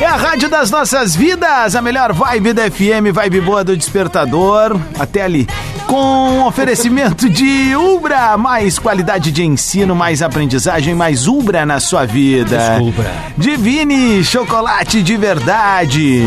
É 0.00 0.06
a 0.06 0.16
rádio 0.16 0.48
das 0.48 0.70
nossas 0.70 1.14
vidas, 1.14 1.76
a 1.76 1.80
melhor 1.82 2.12
vibe 2.12 2.52
da 2.52 2.68
FM, 2.70 3.12
vibe 3.14 3.40
boa 3.40 3.62
do 3.62 3.76
despertador. 3.76 4.76
Até 4.98 5.22
ali. 5.22 5.46
Com 5.92 6.46
oferecimento 6.46 7.28
de 7.28 7.76
Ubra, 7.76 8.38
mais 8.38 8.78
qualidade 8.78 9.30
de 9.30 9.44
ensino, 9.44 9.94
mais 9.94 10.22
aprendizagem, 10.22 10.94
mais 10.94 11.26
Ubra 11.28 11.66
na 11.66 11.80
sua 11.80 12.06
vida. 12.06 12.78
Desubra. 12.78 13.12
Divine, 13.36 14.24
chocolate 14.24 15.02
de 15.02 15.18
verdade. 15.18 16.22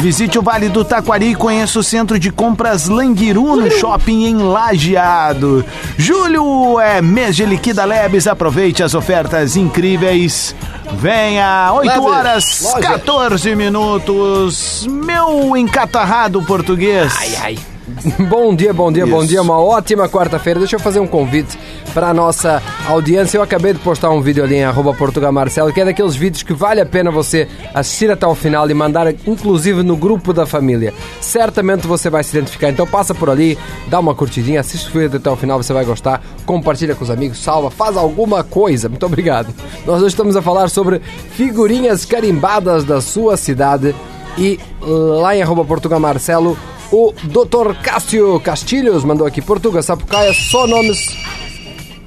Visite 0.00 0.36
o 0.36 0.42
Vale 0.42 0.68
do 0.68 0.84
Taquari 0.84 1.30
e 1.30 1.34
conheça 1.36 1.78
o 1.78 1.82
centro 1.84 2.18
de 2.18 2.32
compras 2.32 2.88
Languiru 2.88 3.54
no 3.54 3.70
shopping 3.70 4.24
em 4.24 4.34
Lajeado. 4.38 5.64
Julho 5.96 6.80
é 6.80 7.00
mês 7.00 7.36
de 7.36 7.46
Liquida 7.46 7.84
Lebes, 7.84 8.26
aproveite 8.26 8.82
as 8.82 8.94
ofertas 8.94 9.54
incríveis. 9.54 10.56
Venha, 10.94 11.70
8 11.72 11.86
Lebes, 11.86 12.04
horas, 12.04 12.62
loja. 12.64 12.80
14 12.80 13.54
minutos. 13.54 14.84
Meu 14.90 15.56
encatarrado 15.56 16.42
português. 16.42 17.14
Ai, 17.16 17.36
ai. 17.40 17.58
Bom 18.28 18.54
dia, 18.54 18.72
bom 18.72 18.90
dia, 18.90 19.06
bom 19.06 19.20
Isso. 19.20 19.28
dia. 19.28 19.42
Uma 19.42 19.60
ótima 19.60 20.08
quarta-feira. 20.08 20.58
Deixa 20.58 20.76
eu 20.76 20.80
fazer 20.80 20.98
um 20.98 21.06
convite 21.06 21.56
para 21.94 22.08
a 22.08 22.14
nossa 22.14 22.62
audiência. 22.88 23.38
Eu 23.38 23.42
acabei 23.42 23.72
de 23.72 23.78
postar 23.78 24.10
um 24.10 24.20
vídeo 24.20 24.42
ali 24.42 24.56
em 24.56 24.64
arroba 24.64 24.92
Portugal 24.92 25.30
Marcelo, 25.30 25.72
que 25.72 25.80
é 25.80 25.84
daqueles 25.84 26.16
vídeos 26.16 26.42
que 26.42 26.52
vale 26.52 26.80
a 26.80 26.86
pena 26.86 27.10
você 27.10 27.48
assistir 27.72 28.10
até 28.10 28.26
o 28.26 28.34
final 28.34 28.68
e 28.68 28.74
mandar, 28.74 29.12
inclusive, 29.26 29.82
no 29.82 29.96
grupo 29.96 30.32
da 30.32 30.44
família. 30.46 30.92
Certamente 31.20 31.86
você 31.86 32.10
vai 32.10 32.24
se 32.24 32.36
identificar. 32.36 32.70
Então 32.70 32.86
passa 32.86 33.14
por 33.14 33.30
ali, 33.30 33.56
dá 33.88 34.00
uma 34.00 34.14
curtidinha, 34.14 34.60
assiste 34.60 34.88
o 34.88 35.00
vídeo 35.00 35.18
até 35.18 35.30
o 35.30 35.36
final, 35.36 35.62
você 35.62 35.72
vai 35.72 35.84
gostar. 35.84 36.22
Compartilha 36.44 36.94
com 36.94 37.04
os 37.04 37.10
amigos, 37.10 37.38
salva, 37.38 37.70
faz 37.70 37.96
alguma 37.96 38.42
coisa. 38.42 38.88
Muito 38.88 39.06
obrigado. 39.06 39.54
Nós 39.86 39.98
hoje 39.98 40.08
estamos 40.08 40.34
a 40.36 40.42
falar 40.42 40.68
sobre 40.68 41.00
figurinhas 41.30 42.04
carimbadas 42.04 42.84
da 42.84 43.00
sua 43.00 43.36
cidade. 43.36 43.94
E 44.38 44.60
lá 44.82 45.34
em 45.34 45.40
arroba 45.40 45.64
Portugal 45.64 45.98
Marcelo, 45.98 46.58
o 46.92 47.12
Dr. 47.24 47.74
Cássio 47.82 48.38
Castilhos 48.40 49.04
mandou 49.04 49.26
aqui, 49.26 49.42
Portugal, 49.42 49.82
Sapucaia, 49.82 50.32
só 50.32 50.66
nomes... 50.66 51.16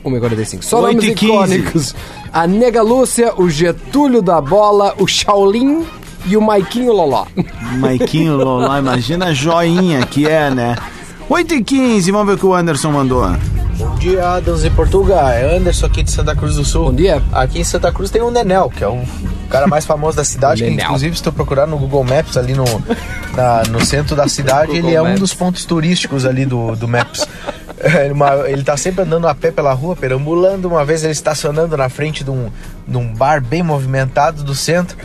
1h45. 0.05 0.61
Só 0.63 0.81
Oito 0.81 1.01
nomes 1.01 1.21
icônicos. 1.21 1.95
A 2.31 2.47
Nega 2.47 2.81
Lúcia, 2.81 3.33
o 3.37 3.49
Getúlio 3.49 4.21
da 4.21 4.39
Bola, 4.39 4.95
o 4.97 5.07
Shaolin 5.07 5.85
e 6.25 6.37
o 6.37 6.41
Maiquinho 6.41 6.93
Loló. 6.93 7.25
Maiquinho 7.79 8.37
Loló, 8.37 8.77
imagina 8.77 9.27
a 9.27 9.33
joinha 9.33 10.05
que 10.05 10.27
é, 10.27 10.49
né? 10.49 10.75
8 11.29 11.53
e 11.55 11.63
15 11.63 12.11
vamos 12.11 12.27
ver 12.27 12.33
o 12.33 12.37
que 12.37 12.45
o 12.45 12.53
Anderson 12.53 12.91
mandou. 12.91 13.23
Bom 14.01 14.05
dia, 14.05 14.29
Adams 14.29 14.63
e 14.63 14.69
Portugal. 14.69 15.27
É 15.29 15.57
Anderson 15.57 15.85
aqui 15.87 16.01
de 16.03 16.09
Santa 16.11 16.33
Cruz 16.33 16.55
do 16.55 16.63
Sul. 16.63 16.85
Bom 16.85 16.93
dia. 16.95 17.21
Aqui 17.33 17.59
em 17.59 17.63
Santa 17.65 17.91
Cruz 17.91 18.09
tem 18.09 18.21
o 18.21 18.31
Nenel, 18.31 18.69
que 18.69 18.81
é 18.81 18.87
o 18.87 19.03
cara 19.49 19.67
mais 19.67 19.85
famoso 19.85 20.15
da 20.15 20.23
cidade. 20.23 20.63
que, 20.63 20.69
inclusive, 20.85 21.17
se 21.17 21.21
tu 21.23 21.33
procurar 21.33 21.67
no 21.67 21.77
Google 21.77 22.05
Maps 22.05 22.37
ali 22.37 22.53
no, 22.53 22.63
na- 23.35 23.63
no 23.69 23.85
centro 23.85 24.15
da 24.15 24.25
cidade, 24.29 24.71
ele 24.77 24.93
é 24.93 25.01
um 25.01 25.15
dos 25.15 25.33
pontos 25.33 25.65
turísticos 25.65 26.25
ali 26.25 26.45
do, 26.45 26.75
do 26.77 26.87
Maps. 26.87 27.27
É, 27.81 28.11
uma- 28.11 28.49
ele 28.49 28.61
tá 28.61 28.75
sempre 28.75 29.03
andando 29.05 29.25
a 29.25 29.33
pé 29.33 29.51
pela 29.51 29.71
rua, 29.71 29.95
perambulando. 29.95 30.67
Uma 30.67 30.83
vez 30.83 31.01
ele 31.03 31.13
estacionando 31.13 31.77
na 31.77 31.87
frente 31.87 32.25
de 32.25 32.29
um, 32.29 32.49
de 32.85 32.97
um 32.97 33.13
bar 33.13 33.41
bem 33.41 33.63
movimentado 33.63 34.43
do 34.43 34.53
centro. 34.53 34.97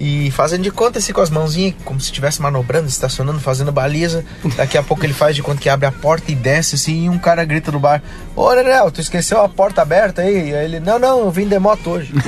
E 0.00 0.30
fazendo 0.30 0.62
de 0.62 0.70
conta 0.70 0.98
assim 0.98 1.12
com 1.12 1.20
as 1.20 1.30
mãozinhas, 1.30 1.74
como 1.84 2.00
se 2.00 2.06
estivesse 2.06 2.40
manobrando, 2.40 2.88
estacionando, 2.88 3.40
fazendo 3.40 3.72
baliza. 3.72 4.24
Daqui 4.56 4.78
a 4.78 4.82
pouco 4.82 5.04
ele 5.04 5.12
faz 5.12 5.34
de 5.34 5.42
conta 5.42 5.60
que 5.60 5.68
abre 5.68 5.86
a 5.86 5.92
porta 5.92 6.30
e 6.30 6.34
desce 6.34 6.76
assim, 6.76 7.04
e 7.04 7.08
um 7.08 7.18
cara 7.18 7.44
grita 7.44 7.72
do 7.72 7.80
bar: 7.80 8.02
Ô 8.36 8.52
Nenel, 8.54 8.90
tu 8.90 9.00
esqueceu 9.00 9.42
a 9.42 9.48
porta 9.48 9.82
aberta 9.82 10.22
aí? 10.22 10.50
E 10.50 10.54
aí 10.54 10.64
ele: 10.64 10.80
Não, 10.80 10.98
não, 10.98 11.20
eu 11.20 11.30
vim 11.30 11.48
de 11.48 11.58
moto 11.58 11.90
hoje. 11.90 12.12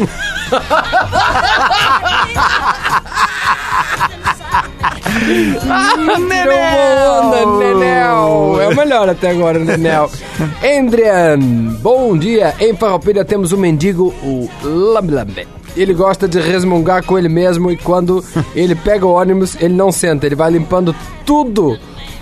Nenel! 5.99 7.59
Nenel! 7.59 8.61
É 8.61 8.69
o 8.69 8.77
melhor 8.77 9.09
até 9.09 9.31
agora, 9.31 9.59
Nenel. 9.59 10.11
Adrian, 10.59 11.39
bom 11.81 12.17
dia. 12.17 12.55
Em 12.59 12.75
Farroupilha 12.75 13.25
temos 13.25 13.53
um 13.53 13.59
mendigo, 13.59 14.15
o 14.23 14.49
Lambe 14.63 15.13
Lambe. 15.13 15.60
Ele 15.77 15.95
gosta 15.95 16.27
de 16.29 16.41
resmungar 16.41 17.05
com 17.05 17.19
ele 17.19 17.29
mesmo 17.29 17.71
e 17.71 17.77
quando 17.77 18.25
ele 18.55 18.75
pega 18.75 19.07
o 19.07 19.13
ônibus, 19.13 19.57
ele 19.61 19.75
não 19.75 19.91
senta, 19.93 20.27
ele 20.27 20.35
vai 20.35 20.51
limpando 20.51 20.95
tudo 21.25 21.79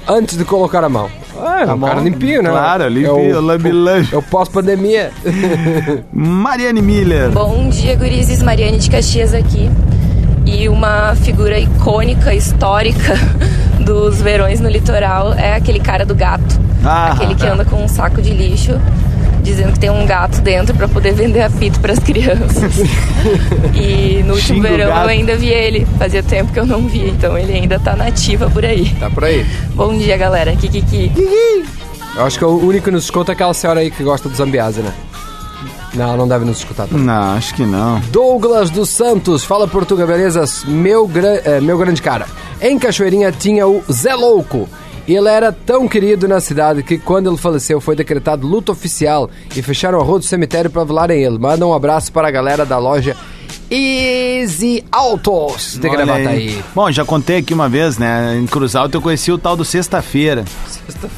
antes 0.07 0.37
de 0.37 0.45
colocar 0.45 0.83
a 0.85 0.89
mão. 0.89 1.09
Ah, 1.41 1.63
é 1.63 1.67
Tá 1.67 1.75
um 1.75 1.79
bom. 1.79 1.87
cara 1.87 2.01
limpinho, 2.01 2.43
né? 2.43 2.51
Claro, 2.51 2.89
limpinho, 2.89 3.31
é 3.35 3.39
o, 3.39 3.41
lambe-lambe. 3.41 4.09
É 4.13 4.17
o 4.17 4.23
pós-pandemia. 4.23 5.11
Mariane 6.13 6.83
Miller. 6.83 7.31
Bom 7.31 7.69
dia, 7.69 7.95
gurizes. 7.97 8.43
Mariane 8.43 8.79
de 8.79 8.91
Caxias 8.91 9.35
aqui. 9.35 9.71
E 10.45 10.69
uma 10.69 11.15
figura 11.17 11.59
icônica, 11.59 12.35
histórica 12.35 13.15
dos 13.85 14.21
verões 14.21 14.61
no 14.61 14.69
litoral 14.69 15.35
é 15.35 15.55
aquele 15.55 15.79
cara 15.79 16.05
do 16.07 16.15
gato. 16.15 16.59
Ah, 16.85 17.13
aquele 17.13 17.35
que 17.35 17.47
anda 17.47 17.65
com 17.65 17.85
um 17.85 17.89
saco 17.89 18.23
de 18.23 18.31
lixo, 18.31 18.73
dizendo 19.49 19.73
que 19.73 19.81
tem 19.81 19.91
um 19.91 20.07
gato 20.07 20.41
dentro 20.41 20.75
para 20.77 20.87
poder 20.89 21.13
vender 21.15 21.43
apito 21.43 21.81
para 21.81 21.93
as 21.93 21.99
crianças. 21.99 22.75
e 23.75 24.23
no 24.25 24.35
último 24.35 24.57
Xinga 24.57 24.69
o 24.69 24.71
verão 24.71 24.89
gato. 24.89 25.03
eu 25.05 25.09
ainda 25.09 25.37
vi 25.37 25.49
ele. 25.49 25.87
Fazia 25.99 26.23
tempo 26.23 26.53
que 26.53 26.61
eu 26.61 26.67
não 26.67 26.87
via, 26.89 27.09
então 27.09 27.37
ele 27.37 27.53
ainda 27.53 27.79
tá 27.79 27.97
nativa 27.97 28.49
por 28.51 28.65
aí. 28.65 28.95
Tá 29.01 29.11
por 29.11 29.25
aí. 29.25 29.45
Bom 29.75 29.97
dia, 29.97 30.17
galera. 30.17 30.55
Kikiki. 30.57 31.13
Eu 32.17 32.25
acho 32.25 32.39
que 32.39 32.45
o 32.45 32.57
único 32.67 32.85
que 32.87 32.91
nos 32.91 33.05
escuta 33.05 33.33
é 33.33 33.35
aquela 33.35 33.55
senhora 33.55 33.81
aí 33.81 33.91
que 33.91 34.03
gosta 34.03 34.29
do 34.29 34.35
Zambiase, 34.37 34.81
né? 34.81 34.93
Não, 35.95 36.17
não 36.17 36.29
deve 36.29 36.45
nos 36.45 36.59
escutar. 36.59 36.87
também. 36.87 37.05
Não, 37.05 37.33
acho 37.37 37.55
que 37.55 37.65
não. 37.65 38.01
Douglas 38.13 38.71
dos 38.71 38.89
Santos, 38.91 39.45
fala 39.45 39.67
Portuga, 39.67 40.07
beleza? 40.07 40.45
Meu, 40.67 41.07
gra- 41.09 41.41
eh, 41.45 41.61
meu 41.61 41.79
grande 41.79 42.03
cara. 42.03 42.27
Em 42.61 42.79
Cachoeirinha 42.79 43.33
tinha 43.33 43.67
o 43.67 43.83
Zé 43.91 44.15
Louco. 44.15 44.69
E 45.09 45.15
ele 45.17 45.29
era 45.29 45.51
tão 45.51 45.89
querido 45.89 46.29
na 46.29 46.39
cidade 46.39 46.83
que 46.83 46.99
quando 46.99 47.31
ele 47.31 47.39
faleceu 47.39 47.81
foi 47.81 47.97
decretado 47.97 48.47
luto 48.47 48.71
oficial 48.71 49.31
e 49.57 49.63
fecharam 49.63 49.99
a 49.99 50.05
rua 50.05 50.19
do 50.19 50.25
cemitério 50.27 50.71
para 50.71 50.85
velarem 50.85 51.23
ele. 51.23 51.39
Manda 51.39 51.67
um 51.67 51.73
abraço 51.73 52.13
para 52.13 52.29
a 52.29 52.31
galera 52.31 52.67
da 52.67 52.77
loja 52.77 53.17
Easy 53.71 54.85
Autos 54.93 55.79
de 55.81 55.89
Gravataí. 55.89 56.63
Bom, 56.75 56.91
já 56.93 57.05
contei 57.05 57.39
aqui 57.39 57.53
uma 57.55 57.69
vez, 57.69 57.97
né? 57.99 58.37
Em 58.39 58.47
Cruz 58.47 58.75
Alta 58.77 58.97
eu 58.97 59.03
conheci 59.03 59.31
o 59.33 59.39
tal 59.39 59.57
do 59.57 59.65
Sexta-feira. 59.65 60.45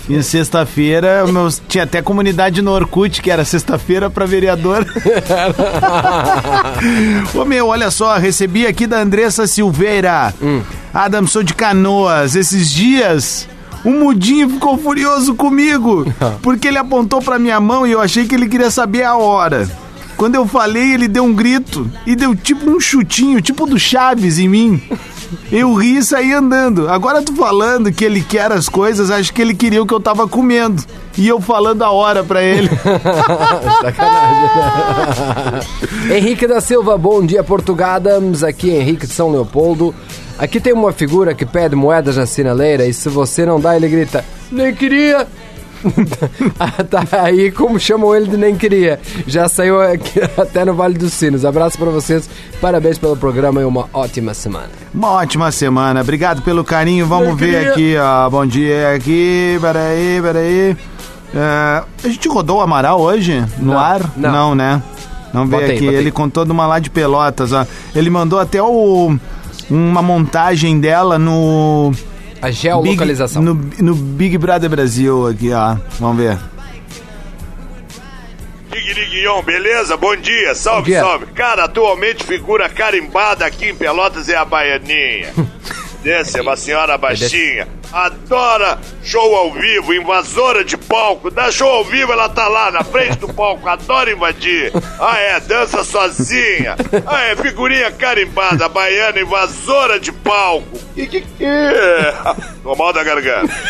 E 0.08 0.20
sexta-feira, 0.22 1.24
meus- 1.28 1.60
tinha 1.68 1.84
até 1.84 2.02
comunidade 2.02 2.60
no 2.62 2.72
Orkut, 2.72 3.22
que 3.22 3.30
era 3.30 3.44
sexta-feira 3.44 4.08
pra 4.10 4.26
vereador. 4.26 4.84
Ô 7.34 7.44
meu, 7.44 7.68
olha 7.68 7.90
só, 7.90 8.16
recebi 8.18 8.66
aqui 8.66 8.86
da 8.86 9.00
Andressa 9.00 9.46
Silveira. 9.46 10.34
Adam, 10.92 11.26
sou 11.26 11.42
de 11.42 11.54
Canoas. 11.54 12.34
Esses 12.34 12.70
dias, 12.70 13.48
o 13.84 13.90
Mudinho 13.90 14.48
ficou 14.50 14.76
furioso 14.78 15.34
comigo, 15.34 16.04
porque 16.42 16.68
ele 16.68 16.78
apontou 16.78 17.20
pra 17.22 17.38
minha 17.38 17.60
mão 17.60 17.86
e 17.86 17.92
eu 17.92 18.00
achei 18.00 18.26
que 18.26 18.34
ele 18.34 18.48
queria 18.48 18.70
saber 18.70 19.02
a 19.02 19.16
hora. 19.16 19.68
Quando 20.16 20.34
eu 20.34 20.46
falei, 20.46 20.92
ele 20.92 21.08
deu 21.08 21.24
um 21.24 21.32
grito 21.32 21.90
e 22.06 22.14
deu 22.14 22.36
tipo 22.36 22.70
um 22.70 22.78
chutinho, 22.78 23.40
tipo 23.40 23.64
do 23.64 23.78
Chaves 23.78 24.38
em 24.38 24.48
mim. 24.48 24.82
Eu 25.50 25.72
ri 25.72 25.96
e 25.96 26.02
saí 26.02 26.30
andando. 26.30 26.90
Agora 26.90 27.22
tu 27.22 27.34
falando 27.34 27.90
que 27.90 28.04
ele 28.04 28.20
quer 28.20 28.52
as 28.52 28.68
coisas, 28.68 29.10
acho 29.10 29.32
que 29.32 29.40
ele 29.40 29.54
queria 29.54 29.82
o 29.82 29.86
que 29.86 29.94
eu 29.94 30.00
tava 30.00 30.28
comendo. 30.28 30.84
E 31.16 31.26
eu 31.26 31.40
falando 31.40 31.82
a 31.82 31.90
hora 31.90 32.22
pra 32.22 32.42
ele. 32.42 32.68
Henrique 36.14 36.46
da 36.46 36.60
Silva, 36.60 36.98
bom 36.98 37.24
dia, 37.24 37.42
Portugadams. 37.42 38.44
Aqui 38.44 38.70
é 38.70 38.80
Henrique 38.80 39.06
de 39.06 39.14
São 39.14 39.30
Leopoldo. 39.30 39.94
Aqui 40.40 40.58
tem 40.58 40.72
uma 40.72 40.90
figura 40.90 41.34
que 41.34 41.44
pede 41.44 41.76
moedas 41.76 42.16
na 42.16 42.24
sinaleira 42.26 42.86
e 42.86 42.92
se 42.94 43.08
você 43.08 43.44
não 43.44 43.60
dá, 43.60 43.76
ele 43.76 43.88
grita: 43.88 44.24
Nem 44.50 44.74
queria! 44.74 45.26
Ah, 46.60 46.84
tá 46.84 47.02
aí 47.22 47.50
como 47.50 47.80
chamam 47.80 48.14
ele 48.14 48.26
de 48.28 48.36
nem 48.36 48.54
queria. 48.54 49.00
Já 49.26 49.48
saiu 49.48 49.80
aqui, 49.80 50.20
até 50.36 50.62
no 50.62 50.74
Vale 50.74 50.92
dos 50.98 51.12
Sinos. 51.14 51.42
Abraço 51.42 51.78
pra 51.78 51.88
vocês, 51.90 52.28
parabéns 52.60 52.98
pelo 52.98 53.16
programa 53.16 53.62
e 53.62 53.64
uma 53.64 53.88
ótima 53.94 54.34
semana. 54.34 54.68
Uma 54.92 55.12
ótima 55.12 55.50
semana. 55.50 56.02
Obrigado 56.02 56.42
pelo 56.42 56.62
carinho. 56.64 57.06
Vamos 57.06 57.28
Eu 57.28 57.36
ver 57.36 57.46
queria- 57.54 57.70
aqui, 57.72 57.96
ó. 57.98 58.28
Bom 58.28 58.44
dia 58.44 58.92
aqui. 58.94 59.56
Peraí, 59.58 60.20
peraí. 60.22 60.76
É, 61.34 61.82
a 62.04 62.08
gente 62.08 62.28
rodou 62.28 62.58
o 62.58 62.60
Amaral 62.60 63.00
hoje 63.00 63.42
no 63.56 63.72
Não, 63.72 63.78
ar? 63.78 64.02
não. 64.16 64.54
né? 64.54 64.82
Não 65.32 65.46
veio 65.46 65.62
Botei, 65.62 65.76
aqui. 65.76 65.84
botei. 65.86 66.00
Ele 66.00 66.10
contou 66.10 66.44
de 66.44 66.50
uma 66.52 66.66
lá 66.66 66.78
de 66.78 66.90
Pelotas, 66.90 67.52
ó. 67.52 67.64
Ele 67.94 68.10
mandou 68.10 68.38
até 68.38 68.60
o, 68.62 69.16
uma 69.70 70.02
montagem 70.02 70.80
dela 70.80 71.18
no. 71.18 71.92
A 72.42 72.50
geolocalização. 72.50 73.42
Big, 73.54 73.82
no, 73.82 73.92
no 73.92 73.94
Big 73.94 74.38
Brother 74.38 74.68
Brasil 74.68 75.26
aqui, 75.28 75.52
ó. 75.52 75.76
Vamos 75.98 76.16
ver. 76.16 76.38
Guignon, 79.20 79.42
beleza? 79.42 79.96
Bom 79.96 80.16
dia, 80.16 80.54
salve, 80.54 80.80
Bom 80.80 80.86
dia. 80.86 81.00
salve. 81.00 81.26
Cara, 81.26 81.64
atualmente 81.64 82.24
figura 82.24 82.68
carimbada 82.68 83.44
aqui 83.44 83.66
em 83.66 83.74
Pelotas 83.74 84.28
é 84.28 84.36
a 84.36 84.44
Baianinha. 84.44 85.32
Essa 86.04 86.38
é 86.38 86.42
uma 86.42 86.56
senhora 86.56 86.96
baixinha. 86.96 87.68
Adora 87.92 88.78
show 89.02 89.34
ao 89.34 89.52
vivo, 89.52 89.92
invasora 89.92 90.64
de 90.64 90.76
palco. 90.76 91.30
Dá 91.30 91.50
show 91.50 91.68
ao 91.68 91.84
vivo, 91.84 92.12
ela 92.12 92.28
tá 92.28 92.48
lá 92.48 92.70
na 92.70 92.82
frente 92.82 93.18
do 93.18 93.32
palco, 93.32 93.68
adora 93.68 94.10
invadir. 94.10 94.72
Ah, 94.98 95.18
é, 95.18 95.40
dança 95.40 95.84
sozinha. 95.84 96.76
Ah, 97.06 97.22
é, 97.24 97.36
figurinha 97.36 97.90
carimbada, 97.90 98.68
baiana, 98.68 99.20
invasora 99.20 100.00
de 100.00 100.12
palco. 100.12 100.78
Que 100.94 101.06
que 101.06 101.20
que 101.20 101.44
é? 101.44 102.14
Tô 102.62 102.74
mal 102.74 102.92
da 102.92 103.04
garganta. 103.04 103.52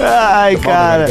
Ai, 0.00 0.56
cara. 0.56 1.06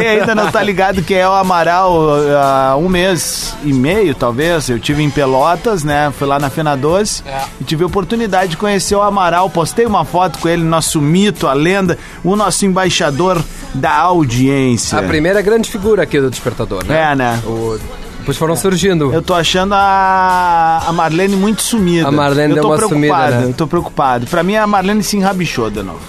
Quem 0.00 0.06
ainda 0.06 0.34
não 0.34 0.50
tá 0.50 0.62
ligado 0.62 1.02
que 1.02 1.14
é 1.14 1.26
o 1.28 1.32
Amaral 1.32 1.94
há 2.38 2.76
um 2.76 2.88
mês 2.88 3.54
e 3.64 3.72
meio, 3.72 4.14
talvez. 4.14 4.68
Eu 4.68 4.78
tive 4.78 5.02
em 5.02 5.10
Pelotas, 5.10 5.82
né? 5.82 6.12
Fui 6.18 6.26
lá 6.26 6.38
na 6.38 6.50
Fena 6.50 6.76
Doce 6.76 7.22
e 7.60 7.64
tive 7.64 7.82
a 7.82 7.86
oportunidade 7.86 8.52
de 8.52 8.56
conhecer 8.56 8.94
o 8.94 9.02
Amaral. 9.02 9.48
Postei 9.48 9.86
uma 9.86 10.04
foto 10.04 10.38
com 10.38 10.48
ele, 10.48 10.62
nosso 10.62 11.00
mito, 11.00 11.46
a 11.46 11.52
lenda, 11.52 11.98
o 12.22 12.36
nosso 12.36 12.66
embaixador 12.66 13.42
da 13.74 13.92
audiência. 13.92 14.98
A 14.98 15.02
primeira 15.02 15.40
grande 15.40 15.70
figura 15.70 16.02
aqui 16.02 16.20
do 16.20 16.30
Despertador, 16.30 16.84
né? 16.84 17.12
É, 17.12 17.14
né? 17.14 17.42
O... 17.46 17.78
Depois 18.18 18.38
foram 18.38 18.56
surgindo. 18.56 19.12
Eu 19.12 19.22
tô 19.22 19.34
achando 19.34 19.72
a, 19.72 20.82
a 20.84 20.92
Marlene 20.92 21.36
muito 21.36 21.62
sumida. 21.62 22.08
A 22.08 22.10
Marlene 22.10 22.50
eu 22.50 22.54
deu 22.54 22.62
tô 22.62 22.68
uma 22.70 22.76
preocupado, 22.76 23.22
sumida, 23.22 23.40
né? 23.40 23.50
Eu 23.50 23.54
tô 23.54 23.66
preocupado. 23.68 24.26
Pra 24.26 24.42
mim, 24.42 24.56
a 24.56 24.66
Marlene 24.66 25.00
se 25.04 25.16
enrabichou 25.16 25.70
de 25.70 25.80
novo. 25.80 26.00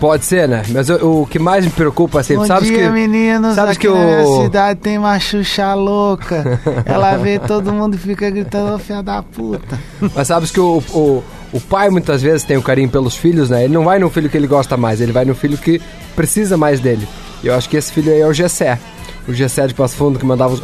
Pode 0.00 0.24
ser, 0.24 0.46
né? 0.48 0.62
Mas 0.70 0.88
eu- 0.88 1.20
o 1.22 1.26
que 1.26 1.38
mais 1.38 1.64
me 1.64 1.70
preocupa 1.70 2.22
sempre, 2.22 2.42
Bom 2.42 2.46
sabes 2.46 2.68
dia, 2.68 2.78
que 2.78 2.88
meninos. 2.90 3.54
sabes 3.54 3.76
Aqui 3.76 3.86
que 3.88 3.92
na 3.92 4.04
minha 4.04 4.42
cidade 4.42 4.80
tem 4.80 4.98
uma 4.98 5.18
Xuxa 5.18 5.72
louca. 5.74 6.60
Ela 6.84 7.16
vê 7.16 7.38
todo 7.38 7.72
mundo 7.72 7.94
e 7.94 7.98
fica 7.98 8.28
gritando, 8.28 8.74
"Ô, 8.74 8.78
filha 8.78 9.02
da 9.02 9.22
puta. 9.22 9.78
Mas 10.14 10.28
sabes 10.28 10.50
que 10.50 10.60
o, 10.60 10.82
o, 10.92 11.24
o 11.52 11.60
pai 11.60 11.88
muitas 11.88 12.20
vezes 12.20 12.44
tem 12.44 12.56
o 12.56 12.62
carinho 12.62 12.88
pelos 12.90 13.16
filhos, 13.16 13.48
né? 13.48 13.64
Ele 13.64 13.72
não 13.74 13.84
vai 13.84 13.98
no 13.98 14.10
filho 14.10 14.28
que 14.28 14.36
ele 14.36 14.46
gosta 14.46 14.76
mais, 14.76 15.00
ele 15.00 15.12
vai 15.12 15.24
no 15.24 15.34
filho 15.34 15.56
que 15.56 15.80
precisa 16.14 16.56
mais 16.56 16.78
dele. 16.80 17.08
E 17.42 17.46
eu 17.46 17.54
acho 17.54 17.68
que 17.68 17.76
esse 17.76 17.90
filho 17.92 18.12
aí 18.12 18.20
é 18.20 18.26
o 18.26 18.32
Gessé. 18.32 18.78
O 19.26 19.32
Gessé 19.34 19.66
de 19.66 19.74
Passo 19.74 19.96
Fundo 19.96 20.18
que 20.18 20.26
mandava 20.26 20.54
os. 20.54 20.62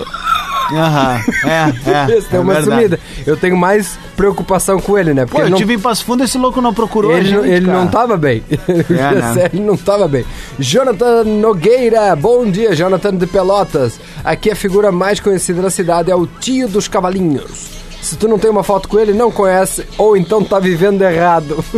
Aham, 0.72 1.20
é, 1.44 1.90
é. 1.90 2.20
Tem 2.22 2.38
é 2.38 2.40
uma 2.40 2.54
verdade. 2.54 2.64
sumida. 2.76 3.00
Eu 3.26 3.36
tenho 3.36 3.56
mais 3.56 3.98
preocupação 4.16 4.80
com 4.80 4.98
ele, 4.98 5.12
né? 5.14 5.26
Pô, 5.26 5.40
eu 5.40 5.50
não, 5.50 5.56
tive 5.58 5.74
em 5.74 5.78
Passo 5.78 6.04
Fundo, 6.04 6.24
esse 6.24 6.38
louco 6.38 6.60
não 6.60 6.72
procurou 6.74 7.12
ele, 7.16 7.30
não- 7.32 7.42
gente, 7.42 7.52
ele 7.54 7.66
cara. 7.66 7.78
não 7.78 7.86
tava 7.88 8.16
bem. 8.16 8.42
É, 8.50 9.14
né? 9.34 9.50
Ele 9.52 9.62
não 9.62 9.76
tava 9.76 10.08
bem. 10.08 10.24
Jonathan 10.58 11.24
Nogueira, 11.24 12.14
bom 12.16 12.48
dia, 12.50 12.74
Jonathan 12.74 13.14
de 13.16 13.26
Pelotas. 13.26 13.98
Aqui 14.24 14.50
a 14.50 14.56
figura 14.56 14.90
mais 14.92 15.20
conhecida 15.20 15.62
da 15.62 15.70
cidade 15.70 16.10
é 16.10 16.14
o 16.16 16.26
tio 16.26 16.68
dos 16.68 16.88
cavalinhos. 16.88 17.81
Se 18.02 18.16
tu 18.16 18.26
não 18.26 18.38
tem 18.38 18.50
uma 18.50 18.64
foto 18.64 18.88
com 18.88 18.98
ele, 18.98 19.12
não 19.12 19.30
conhece, 19.30 19.86
ou 19.96 20.16
então 20.16 20.42
tá 20.42 20.58
vivendo 20.58 21.02
errado. 21.02 21.62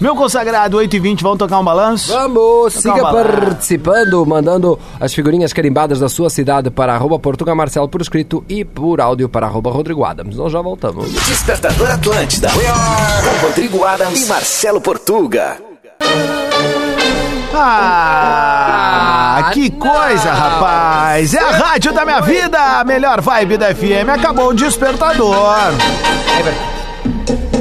Meu 0.00 0.14
consagrado, 0.14 0.76
8 0.76 0.94
e 0.94 1.00
20 1.00 1.22
vamos 1.22 1.38
tocar 1.38 1.58
um 1.58 1.64
balanço? 1.64 2.12
Vamos, 2.12 2.74
siga 2.74 2.94
Tocar 2.94 3.00
um 3.00 3.12
balanço. 3.12 3.40
participando, 3.40 4.24
mandando 4.24 4.78
as 5.00 5.12
figurinhas 5.12 5.52
carimbadas 5.52 5.98
da 5.98 6.08
sua 6.08 6.30
cidade 6.30 6.70
para 6.70 6.94
arroba 6.94 7.18
Portuga 7.18 7.54
Marcelo 7.54 7.88
por 7.88 8.00
escrito 8.00 8.44
e 8.48 8.64
por 8.64 9.00
áudio 9.00 9.28
para 9.28 9.46
arroba 9.46 9.70
Rodrigo 9.70 10.04
Adams. 10.04 10.36
Nós 10.36 10.52
já 10.52 10.62
voltamos. 10.62 11.10
Despertador 11.10 11.90
Atlântida. 11.90 12.48
Com 12.50 13.46
Rodrigo 13.46 13.84
Adams 13.84 14.24
e 14.24 14.26
Marcelo 14.26 14.80
Portuga. 14.80 15.56
Ah, 17.56 19.50
que 19.52 19.70
coisa, 19.70 20.32
rapaz! 20.32 21.34
É 21.34 21.38
a 21.38 21.50
rádio 21.50 21.92
da 21.92 22.04
minha 22.04 22.20
vida, 22.20 22.58
a 22.58 22.84
melhor 22.84 23.20
vibe 23.20 23.56
da 23.56 23.74
FM. 23.74 24.08
Acabou 24.12 24.48
o 24.50 24.54
despertador. 24.54 25.46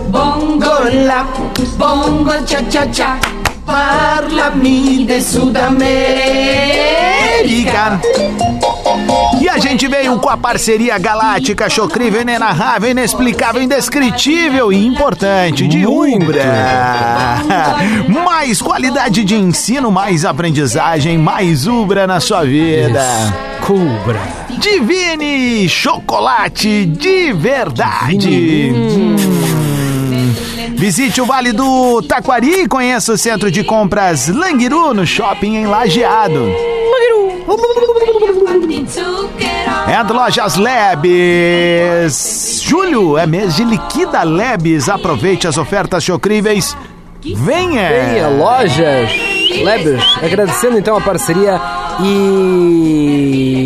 Bongo 0.09 0.65
la, 1.05 1.25
bongo 1.77 2.31
cha 2.45 2.61
cha 2.69 2.87
cha, 2.91 3.17
parlami 3.65 5.05
de 5.05 5.21
Sudamérica. 5.21 5.83
E 9.43 9.49
a 9.49 9.57
gente 9.57 9.89
veio 9.89 10.17
com 10.19 10.29
a 10.29 10.37
parceria 10.37 10.97
galáctica, 10.97 11.69
chocrível, 11.69 12.21
inenarrável, 12.21 12.89
inexplicável, 12.91 13.61
indescritível 13.61 14.71
e 14.71 14.85
importante 14.85 15.67
de 15.67 15.85
Umbra. 15.85 16.45
Mais 18.23 18.61
qualidade 18.61 19.25
de 19.25 19.35
ensino, 19.35 19.91
mais 19.91 20.23
aprendizagem, 20.23 21.17
mais 21.17 21.67
Ubra 21.67 22.07
na 22.07 22.21
sua 22.21 22.45
vida. 22.45 23.03
Cubra. 23.59 24.21
Divine 24.59 25.67
chocolate 25.67 26.85
de 26.85 27.33
verdade. 27.33 28.71
Hum. 28.73 29.15
Visite 30.73 31.19
o 31.19 31.25
Vale 31.25 31.51
do 31.51 32.01
Taquari 32.01 32.61
e 32.61 32.67
conheça 32.69 33.11
o 33.11 33.17
centro 33.17 33.51
de 33.51 33.61
compras 33.61 34.29
Languiru 34.29 34.93
no 34.93 35.05
shopping 35.05 35.57
em 35.57 35.67
Lajeado. 35.67 36.49
É 39.87 40.03
do 40.03 40.13
Lojas 40.13 40.55
Lebes. 40.55 42.13
Julho 42.63 43.17
é 43.17 43.25
mês 43.25 43.55
de 43.55 43.63
liquida 43.63 44.23
Lebes. 44.23 44.89
Aproveite 44.89 45.47
as 45.47 45.57
ofertas 45.57 46.03
chocríveis. 46.03 46.75
Venha! 47.35 47.89
Venha, 47.89 48.27
lojas 48.27 49.09
Lebes, 49.63 50.03
agradecendo 50.21 50.77
então 50.77 50.97
a 50.97 51.01
parceria 51.01 51.59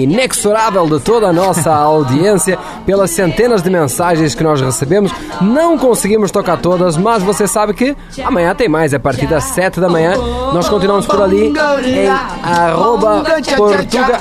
inexorável 0.04 0.88
de 0.88 1.00
toda 1.00 1.28
a 1.28 1.34
nossa 1.34 1.74
audiência 1.74 2.58
pelas 2.86 3.12
centenas 3.12 3.62
de 3.62 3.70
mensagens 3.70 4.36
que 4.36 4.44
nós 4.44 4.62
recebemos. 4.62 5.12
Não 5.42 5.78
conseguimos 5.78 6.32
tocar 6.32 6.58
todas, 6.58 6.98
mas 6.98 7.24
você 7.24 7.48
sabe 7.48 7.74
que 7.74 7.96
amanhã 8.24 8.54
tem 8.56 8.68
mais, 8.68 8.94
a 8.94 9.00
partir 9.00 9.28
das 9.28 9.46
7 9.46 9.80
da 9.80 9.90
manhã. 9.90 10.16
Nós 10.54 10.68
continuamos 10.68 11.06
por 11.06 11.22
ali 11.22 11.48
em 11.48 12.08
arroba 12.44 13.24
Portuga 13.56 14.20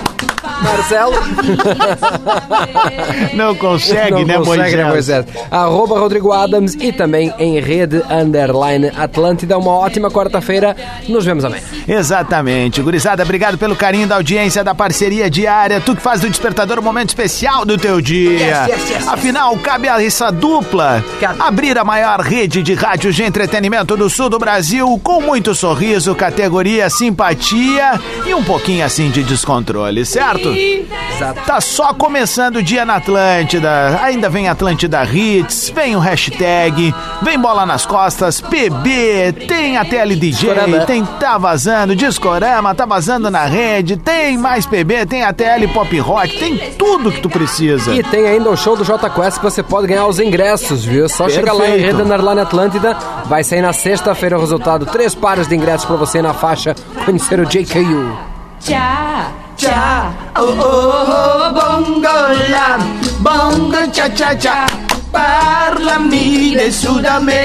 Marcelo. 0.63 1.15
Não 3.35 3.55
consegue, 3.55 4.11
Não 4.11 4.25
né, 4.25 4.39
consegue, 4.39 4.77
né, 4.77 4.85
Moisés? 4.85 5.25
Moisés? 5.27 5.47
Arroba 5.51 5.99
Rodrigo 5.99 6.33
Adams 6.33 6.75
e 6.75 6.93
também 6.93 7.33
em 7.39 7.61
rede 7.61 8.03
underline 8.11 8.91
Atlântida. 8.97 9.59
Uma 9.59 9.73
ótima 9.73 10.11
quarta-feira. 10.11 10.77
Nos 11.09 11.25
vemos 11.25 11.45
amanhã. 11.45 11.63
Exatamente. 11.87 12.81
Gurizada, 12.81 13.23
obrigado 13.23 13.59
pelo 13.59 13.77
carinho 13.77 13.96
da 14.05 14.17
audiência, 14.17 14.65
da 14.65 14.75
parceria 14.75 15.31
diária. 15.31 15.81
Tu 15.81 15.95
que 15.95 16.03
faz 16.03 16.21
do 16.21 16.29
Despertador 16.29 16.81
um 16.81 16.83
momento 16.83 17.11
especial 17.11 17.65
do 17.65 17.79
teu 17.79 18.01
dia. 18.01 18.67
Yes, 18.67 18.69
yes, 18.69 18.91
yes. 18.91 19.09
Afinal, 19.09 19.57
cabe 19.59 19.89
a 19.89 20.03
essa 20.03 20.33
dupla 20.33 21.05
abrir 21.39 21.79
a 21.79 21.85
maior 21.85 22.21
rede 22.21 22.65
de 22.65 22.75
rádios 22.75 23.15
de 23.15 23.23
entretenimento 23.23 23.97
do 23.97 24.11
sul 24.11 24.29
do 24.29 24.39
Brasil 24.39 25.01
com 25.05 25.21
muito 25.21 25.55
sorriso, 25.55 26.15
categoria, 26.17 26.91
simpatia 26.91 28.01
e 28.27 28.35
um 28.35 28.43
pouquinho 28.43 28.85
assim 28.85 29.11
de 29.11 29.23
descontrole, 29.23 30.05
certo? 30.05 30.49
Exato. 30.49 31.41
Tá 31.47 31.61
só 31.61 31.95
começando 31.95 32.57
o 32.57 32.63
dia 32.63 32.85
na 32.85 32.97
Atlântida. 32.97 34.01
Ainda 34.03 34.29
vem 34.29 34.49
Atlântida 34.49 35.05
Hits, 35.05 35.71
vem 35.75 35.95
o 35.95 36.01
hashtag, 36.01 36.95
vem 37.23 37.39
bola 37.39 37.65
nas 37.65 37.87
costas, 37.87 38.41
PB, 38.41 39.47
tem 39.47 39.77
a 39.77 39.85
TLDJ, 39.85 40.85
tem 40.87 41.05
Tá 41.05 41.39
Vazando, 41.39 41.95
Discorama, 41.95 42.75
Tá 42.75 42.87
Vazando 42.87 43.31
na 43.31 43.45
rede, 43.45 43.86
tem 43.95 44.39
mais 44.39 44.65
PB, 44.65 45.05
tem 45.05 45.23
a 45.23 45.35
TL 45.35 45.69
Pop 45.75 45.99
Rock, 46.01 46.39
tem 46.39 46.57
tudo 46.79 47.13
que 47.13 47.21
tu 47.21 47.29
precisa. 47.29 47.95
E 47.95 48.03
tem 48.03 48.27
ainda 48.27 48.49
o 48.49 48.57
show 48.57 48.75
do 48.75 48.85
J 48.85 49.11
Quest 49.11 49.37
que 49.37 49.45
você 49.45 49.63
pode 49.63 49.87
ganhar 49.87 50.07
os 50.07 50.19
ingressos, 50.19 50.83
viu? 50.83 51.07
Só 51.11 51.29
chega 51.29 51.53
lá 51.53 51.67
em 51.67 51.73
Perfeito. 51.73 51.97
Rede 51.99 52.03
Underline 52.03 52.41
Atlântida. 52.41 52.97
Vai 53.27 53.45
sair 53.45 53.61
na 53.61 53.75
sexta-feira 53.75 54.39
o 54.39 54.41
resultado. 54.41 54.87
Três 54.87 55.15
pares 55.15 55.47
de 55.47 55.55
ingressos 55.55 55.85
pra 55.85 55.97
você 55.97 56.23
na 56.23 56.33
faixa 56.33 56.75
conhecer 57.05 57.39
o 57.39 57.45
JKU. 57.45 58.17
Cha, 58.61 59.31
cha, 59.59 60.11
oh, 60.39 60.41
oh, 60.41 61.45
oh, 61.45 61.53
bongo 61.53 62.01
la, 62.49 62.79
bongo 63.21 63.93
cha, 63.93 64.09
cha, 64.11 64.35
cha. 64.39 64.67
Parlami 65.13 66.57
de 66.57 66.73
Sudamérica. 66.73 67.37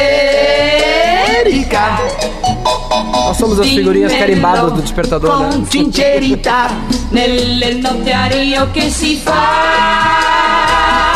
Nós 3.03 3.37
somos 3.37 3.59
as 3.59 3.67
figurinhas 3.67 4.11
carimbadas 4.13 4.73
do 4.73 4.81
despertador, 4.81 5.39
né? 5.39 5.49
Con 5.51 5.65
sincerità, 5.65 6.69
nelle 7.11 7.75
notte 7.75 8.11
a 8.11 8.27
Rio 8.27 8.69
che 8.71 8.89
si 8.89 9.15
fa. 9.17 11.10